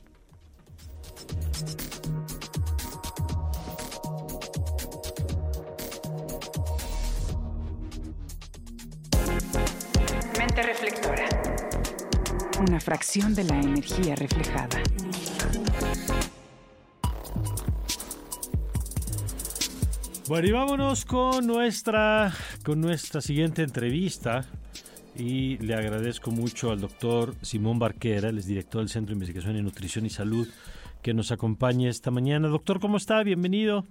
[10.38, 11.30] Mente reflectora.
[12.60, 14.82] Una fracción de la energía reflejada.
[20.28, 22.34] Bueno, y vámonos con nuestra,
[22.64, 24.46] con nuestra siguiente entrevista.
[25.16, 29.66] Y le agradezco mucho al doctor Simón Barquera, el director del Centro de Investigación en
[29.66, 30.48] Nutrición y Salud
[31.02, 32.48] que nos acompañe esta mañana.
[32.48, 33.24] Doctor, ¿cómo está?
[33.24, 33.86] Bienvenido.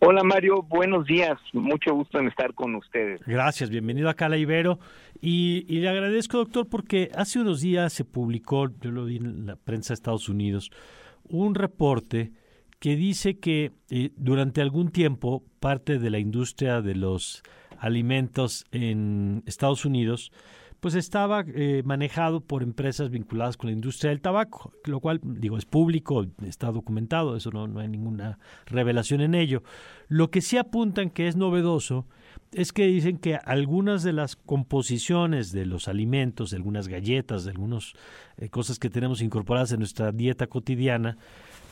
[0.00, 3.20] Hola Mario, buenos días, mucho gusto en estar con ustedes.
[3.26, 4.78] Gracias, bienvenido a Cala Ibero.
[5.20, 9.56] Y, le agradezco, doctor, porque hace unos días se publicó, yo lo vi en la
[9.56, 10.70] prensa de Estados Unidos,
[11.28, 12.32] un reporte
[12.78, 17.42] que dice que eh, durante algún tiempo parte de la industria de los
[17.78, 20.30] alimentos en Estados Unidos
[20.80, 25.58] pues estaba eh, manejado por empresas vinculadas con la industria del tabaco, lo cual, digo,
[25.58, 29.62] es público, está documentado, eso no, no hay ninguna revelación en ello.
[30.08, 32.06] Lo que sí apuntan que es novedoso
[32.52, 37.50] es que dicen que algunas de las composiciones de los alimentos, de algunas galletas, de
[37.50, 37.92] algunas
[38.36, 41.18] eh, cosas que tenemos incorporadas en nuestra dieta cotidiana,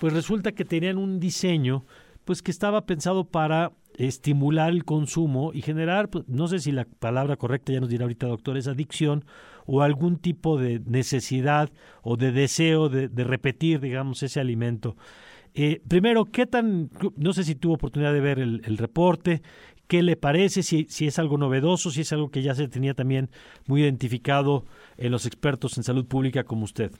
[0.01, 1.85] pues resulta que tenían un diseño
[2.27, 6.85] pues que estaba pensado para estimular el consumo y generar, pues, no sé si la
[6.85, 9.25] palabra correcta ya nos dirá ahorita doctor, es adicción
[9.65, 11.71] o algún tipo de necesidad
[12.03, 14.97] o de deseo de, repetir, digamos, ese alimento.
[15.55, 19.41] Eh, primero, ¿qué tan, no sé si tuvo oportunidad de ver el, reporte,
[19.87, 20.65] ¿Qué le parece?
[20.65, 23.31] Si, si es algo novedoso, si es algo que ya se tenía también
[23.69, 24.65] muy identificado
[24.97, 26.91] en los expertos en salud pública como usted.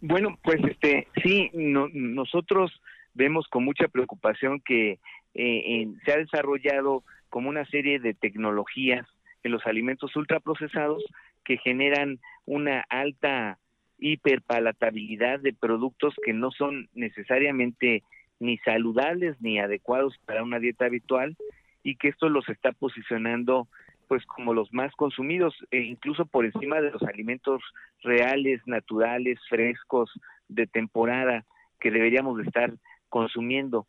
[0.00, 2.72] Bueno, pues este sí, nosotros
[3.14, 4.98] vemos con mucha preocupación que
[5.34, 9.06] eh, se ha desarrollado como una serie de tecnologías
[9.42, 11.02] en los alimentos ultraprocesados
[11.44, 13.58] que generan una alta
[13.98, 18.02] hiperpalatabilidad de productos que no son necesariamente
[18.38, 21.36] ni saludables ni adecuados para una dieta habitual
[21.82, 23.68] y que esto los está posicionando
[24.08, 27.62] pues como los más consumidos e incluso por encima de los alimentos
[28.02, 30.10] reales, naturales, frescos,
[30.48, 31.44] de temporada
[31.78, 32.72] que deberíamos de estar
[33.10, 33.86] consumiendo.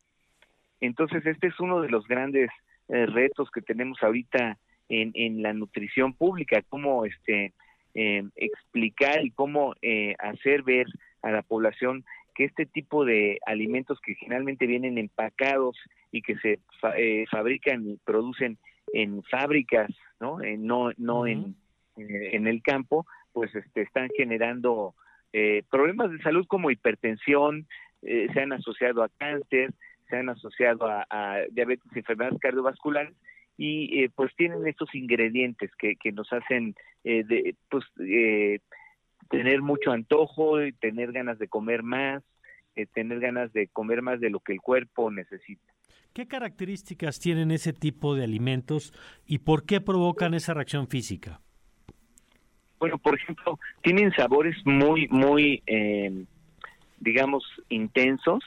[0.80, 2.50] Entonces este es uno de los grandes
[2.88, 4.58] eh, retos que tenemos ahorita
[4.90, 7.54] en, en la nutrición pública, cómo este
[7.94, 10.86] eh, explicar y cómo eh, hacer ver
[11.20, 15.76] a la población que este tipo de alimentos que generalmente vienen empacados
[16.10, 16.58] y que se
[16.96, 18.56] eh, fabrican y producen
[18.94, 20.38] en fábricas, ¿no?
[20.56, 21.54] no no en,
[21.96, 24.94] en el campo, pues este, están generando
[25.70, 27.66] problemas de salud como hipertensión,
[28.02, 29.72] se han asociado a cáncer,
[30.08, 33.14] se han asociado a, a diabetes y enfermedades cardiovasculares
[33.56, 36.74] y eh, pues tienen estos ingredientes que, que nos hacen
[37.04, 38.60] eh, de, pues eh,
[39.30, 42.22] tener mucho antojo, tener ganas de comer más,
[42.94, 45.72] tener ganas de comer más de lo que el cuerpo necesita.
[46.12, 48.92] ¿Qué características tienen ese tipo de alimentos
[49.26, 51.40] y por qué provocan esa reacción física?
[52.78, 55.62] Bueno, por ejemplo, tienen sabores muy, muy,
[57.02, 58.44] digamos, intensos,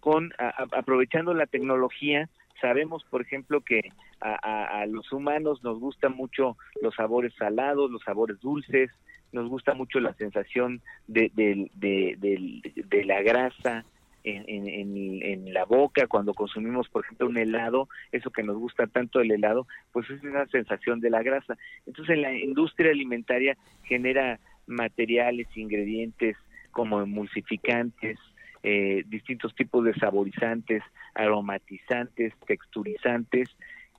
[0.00, 0.32] con
[0.72, 2.28] aprovechando la tecnología.
[2.58, 8.40] Sabemos, por ejemplo, que a, los humanos nos gustan mucho los sabores salados, los sabores
[8.40, 8.90] dulces,
[9.32, 13.84] nos gusta mucho la sensación de, de, la grasa
[14.24, 16.06] en, en, la boca.
[16.06, 20.22] Cuando consumimos, por ejemplo, un helado, eso que nos gusta tanto el helado, pues es
[20.22, 21.58] una sensación de la grasa.
[21.84, 26.38] Entonces, la industria alimentaria genera materiales, ingredientes
[26.72, 28.18] como emulsificantes,
[28.62, 30.82] eh, distintos tipos de saborizantes,
[31.14, 33.48] aromatizantes, texturizantes,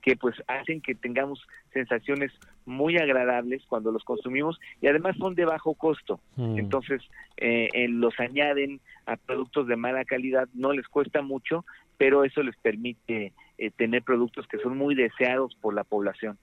[0.02, 1.40] que pues hacen que tengamos
[1.72, 2.30] sensaciones
[2.66, 6.20] muy agradables cuando los consumimos y además son de bajo costo.
[6.36, 6.58] Mm.
[6.58, 7.00] Entonces,
[7.38, 11.64] eh, los añaden a productos de mala calidad, no les cuesta mucho,
[11.96, 16.38] pero eso les permite eh, tener productos que son muy deseados por la población.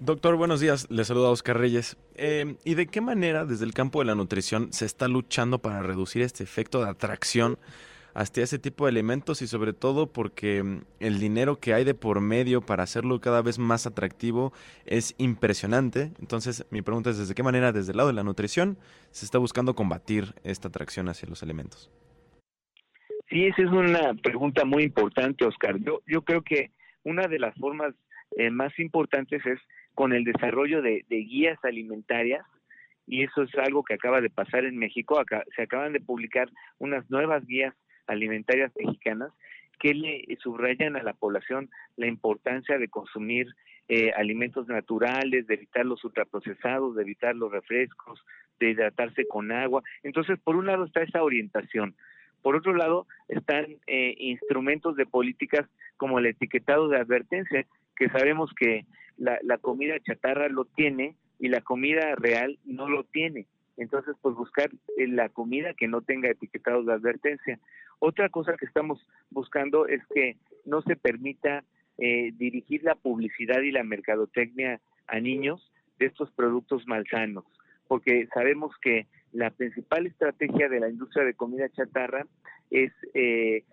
[0.00, 0.90] Doctor, buenos días.
[0.90, 1.96] Le saluda Oscar Reyes.
[2.14, 5.82] Eh, ¿Y de qué manera desde el campo de la nutrición se está luchando para
[5.82, 7.58] reducir este efecto de atracción
[8.14, 11.94] hacia ese tipo de alimentos y sobre todo porque mm, el dinero que hay de
[11.94, 14.52] por medio para hacerlo cada vez más atractivo
[14.84, 16.12] es impresionante?
[16.20, 18.78] Entonces mi pregunta es, ¿desde qué manera desde el lado de la nutrición
[19.10, 21.90] se está buscando combatir esta atracción hacia los alimentos?
[23.30, 25.78] Sí, esa es una pregunta muy importante, Oscar.
[25.78, 26.70] Yo, yo creo que
[27.02, 27.94] una de las formas
[28.36, 29.58] eh, más importantes es
[29.94, 32.44] con el desarrollo de, guías alimentarias
[33.06, 35.18] y eso es algo que acaba de pasar en México.
[35.18, 37.74] Acá, se acaban de publicar unas nuevas guías
[38.06, 39.32] alimentarias mexicanas
[39.78, 43.48] que le subrayan a la población la importancia de consumir
[43.88, 48.24] eh, alimentos naturales, de evitar los ultraprocesados, de evitar los refrescos,
[48.60, 49.82] de hidratarse con agua.
[50.04, 51.96] Entonces, por un lado está esa orientación.
[52.42, 57.66] Por otro lado, están eh, instrumentos de políticas como el etiquetado de advertencia,
[57.96, 58.84] que sabemos que
[59.16, 63.46] la, la comida chatarra lo tiene y la comida real no lo tiene.
[63.76, 67.58] Entonces, pues buscar eh, la comida que no tenga etiquetados de advertencia.
[67.98, 71.64] Otra cosa que estamos buscando es que no se permita
[71.98, 77.44] eh, dirigir la publicidad y la mercadotecnia a niños de estos productos malsanos,
[77.88, 82.26] porque sabemos que la principal estrategia de la industria de comida chatarra
[82.70, 83.64] es eh,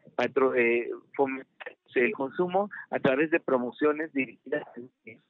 [0.55, 1.47] eh fomentar
[1.95, 5.23] el consumo a través de promociones dirigidas a niños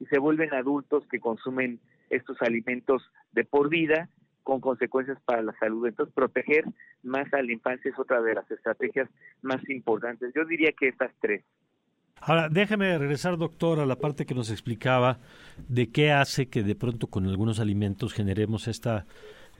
[0.00, 3.02] y se vuelven adultos que consumen estos alimentos
[3.32, 4.08] de por vida
[4.42, 5.86] con consecuencias para la salud.
[5.86, 6.64] Entonces, proteger
[7.02, 9.08] más a la infancia es otra de las estrategias
[9.42, 10.32] más importantes.
[10.34, 11.44] Yo diría que estas tres.
[12.22, 15.18] Ahora, déjeme regresar, doctor, a la parte que nos explicaba
[15.68, 19.06] de qué hace que de pronto con algunos alimentos generemos esta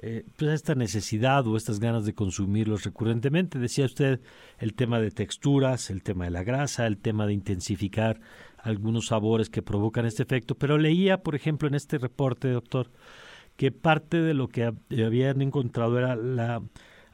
[0.03, 3.59] eh, pues esta necesidad o estas ganas de consumirlos recurrentemente.
[3.59, 4.21] Decía usted
[4.59, 8.21] el tema de texturas, el tema de la grasa, el tema de intensificar
[8.59, 12.91] algunos sabores que provocan este efecto, pero leía, por ejemplo, en este reporte, doctor,
[13.57, 16.63] que parte de lo que habían encontrado era la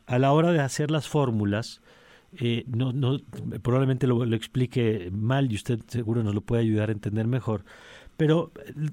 [0.07, 1.83] a la hora de hacer las fórmulas,
[2.39, 3.19] eh, no, no,
[3.63, 7.65] probablemente lo, lo, explique mal y usted seguro nos lo puede ayudar a entender mejor,
[8.17, 8.51] pero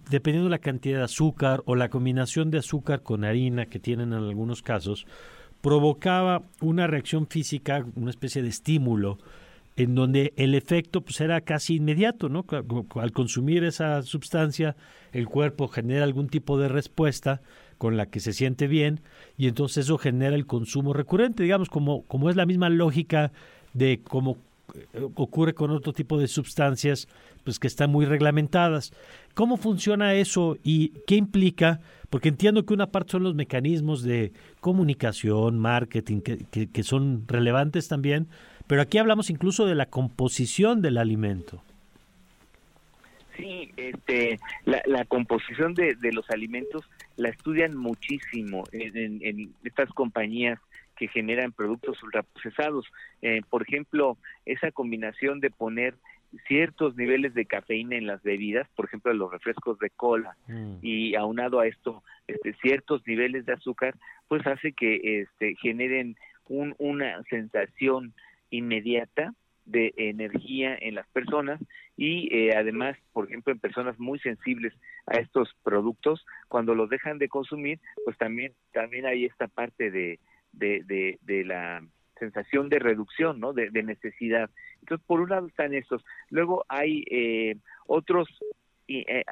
[0.09, 4.13] dependiendo de la cantidad de azúcar o la combinación de azúcar con harina que tienen
[4.13, 5.05] en algunos casos,
[5.61, 9.17] provocaba una reacción física, una especie de estímulo,
[9.75, 12.45] en donde el efecto pues era casi inmediato, ¿no?
[12.95, 14.75] Al consumir esa sustancia,
[15.11, 17.41] el cuerpo genera algún tipo de respuesta
[17.77, 19.01] con la que se siente bien
[19.37, 23.31] y entonces eso genera el consumo recurrente, digamos, como, como es la misma lógica
[23.73, 24.37] de cómo
[24.93, 27.07] eh, ocurre con otro tipo de sustancias
[27.43, 28.93] pues que están muy reglamentadas.
[29.33, 31.81] ¿Cómo funciona eso y qué implica?
[32.09, 37.87] Porque entiendo que una parte son los mecanismos de comunicación, marketing, que, que son relevantes
[37.87, 38.27] también,
[38.67, 41.61] pero aquí hablamos incluso de la composición del alimento.
[43.37, 46.87] Sí, este, la, composición de, los alimentos
[47.17, 50.59] la estudian muchísimo en, estas compañías
[50.95, 52.85] que generan productos ultraprocesados.
[53.23, 55.95] Eh, por ejemplo, esa combinación de poner
[56.47, 60.77] ciertos niveles de cafeína en las bebidas, por ejemplo, los refrescos de cola, mm.
[60.81, 63.95] y aunado a esto, este, ciertos niveles de azúcar,
[64.27, 66.15] pues hace que este, generen
[66.47, 68.13] una sensación
[68.49, 69.33] inmediata
[69.65, 71.59] de energía en las personas
[71.95, 74.73] y eh, además, por ejemplo, en personas muy sensibles
[75.05, 80.19] a estos productos, cuando los dejan de consumir, pues también también hay esta parte de,
[80.51, 81.81] de, de, la
[82.23, 83.53] sensación de reducción, ¿no?
[83.53, 84.49] De, necesidad.
[84.81, 86.03] Entonces, por un lado están estos.
[86.29, 87.55] Luego hay eh,
[87.85, 88.27] otros
[88.89, 89.23] eh,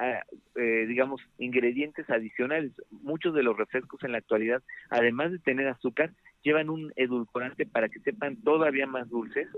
[0.56, 2.72] eh, digamos, ingredientes adicionales.
[2.90, 6.12] Muchos de los refrescos en la actualidad, además de tener azúcar,
[6.42, 9.48] llevan un edulcorante para que sepan todavía más dulces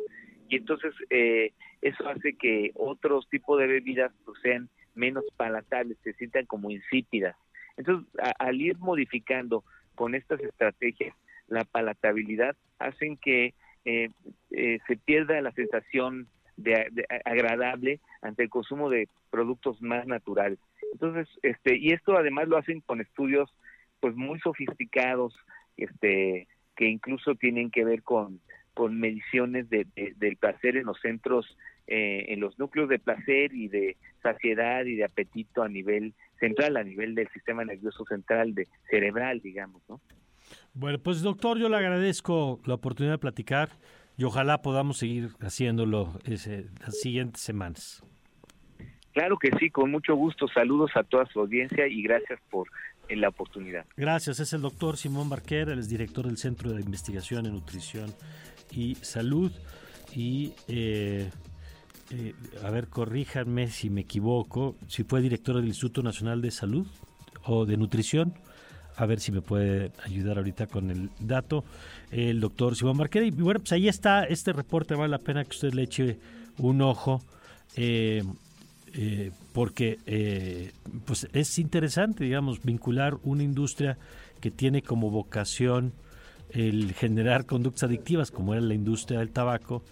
[0.49, 6.13] y entonces eh, eso hace que otros tipos de bebidas pues, sean menos palatables, se
[6.15, 7.37] sientan como insípidas.
[7.77, 8.07] Entonces,
[8.39, 11.15] al ir modificando con estas estrategias
[11.49, 13.55] la palatabilidad, hacen que
[13.85, 14.09] eh,
[14.51, 20.59] eh, se pierda la sensación de, agradable ante el consumo de productos más naturales.
[20.93, 23.51] Entonces, este, y esto además lo hacen con estudios
[24.01, 25.35] pues muy sofisticados,
[25.77, 26.47] este,
[26.77, 28.41] que incluso tienen que ver con
[28.75, 31.57] con mediciones de, del placer en los centros,
[31.87, 36.77] eh, en los núcleos de placer y de saciedad y de apetito a nivel central,
[36.77, 40.01] a nivel del sistema nervioso central, de cerebral, digamos, ¿no?
[40.73, 43.71] Bueno, pues doctor, yo le agradezco la oportunidad de platicar
[44.17, 48.05] y ojalá podamos seguir haciéndolo ese, las siguientes semanas.
[49.13, 50.49] Claro que sí, con mucho gusto.
[50.49, 52.69] Saludos a toda su audiencia y gracias por
[53.09, 53.87] eh, la oportunidad.
[53.97, 58.13] Gracias, es el doctor Simón Barquer, el es director del Centro de Investigación en Nutrición
[58.73, 59.53] y Salud.
[60.15, 61.31] Y, eh,
[62.11, 62.35] eh,
[62.65, 66.87] a ver, corríjanme si me equivoco, si fue director del Instituto Nacional de Salud
[67.45, 68.35] o de Nutrición.
[68.97, 71.65] A ver si me puede ayudar ahorita con el dato.
[72.11, 73.27] El doctor Simón Marquera.
[73.27, 74.95] Y bueno, pues ahí está este reporte.
[74.95, 76.19] Vale la pena que usted le eche
[76.59, 77.23] un ojo.
[77.77, 78.23] Eh,
[79.53, 80.73] porque
[81.05, 83.99] pues es interesante, digamos, vincular una industria
[84.41, 85.93] que tiene como vocación
[86.51, 89.83] el generar conductas adictivas, como era la industria del tabaco,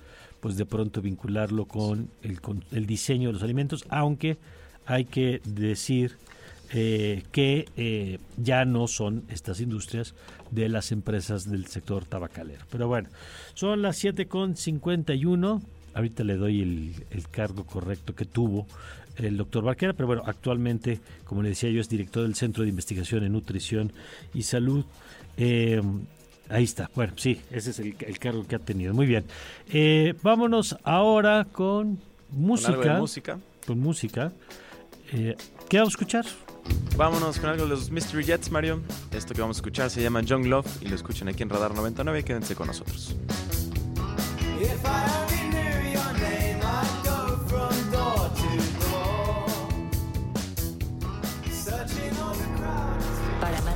[0.41, 2.39] pues de pronto vincularlo con el,
[2.71, 4.39] el diseño de los alimentos, aunque
[4.87, 6.19] hay que decir
[6.73, 10.15] eh, que eh, ya no son estas industrias
[10.51, 12.65] de las empresas del sector tabacalero.
[12.71, 13.09] Pero bueno,
[13.55, 15.63] son las 7.51.
[15.95, 18.67] Ahorita le doy el, el, cargo correcto que tuvo
[19.17, 22.71] el doctor Barquera, pero bueno, actualmente, como le decía yo, es director del Centro de
[22.71, 23.93] Investigación en Nutrición
[24.33, 24.85] y Salud.
[25.37, 25.83] Eh,
[26.53, 26.91] Ahí está.
[26.95, 28.93] Bueno, sí, ese es el, cargo que ha tenido.
[28.93, 29.25] Muy bien.
[29.73, 31.99] Eh, vámonos ahora con
[32.31, 32.77] música.
[32.77, 33.39] Con música.
[33.67, 34.33] Con música.
[35.13, 35.35] Eh,
[35.71, 36.27] ¿Qué vamos a escuchar?
[36.97, 38.81] Vámonos con algo de los Mystery Jets, Mario.
[39.13, 41.75] Esto que vamos a escuchar se llama Young Love y lo escuchan aquí en Radar
[41.75, 42.25] 99.
[42.25, 43.17] Quédense con nosotros.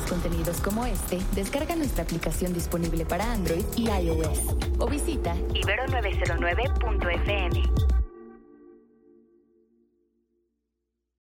[0.09, 4.41] contenidos como este, descarga nuestra aplicación disponible para Android y iOS
[4.79, 7.86] o visita ibero909.fm.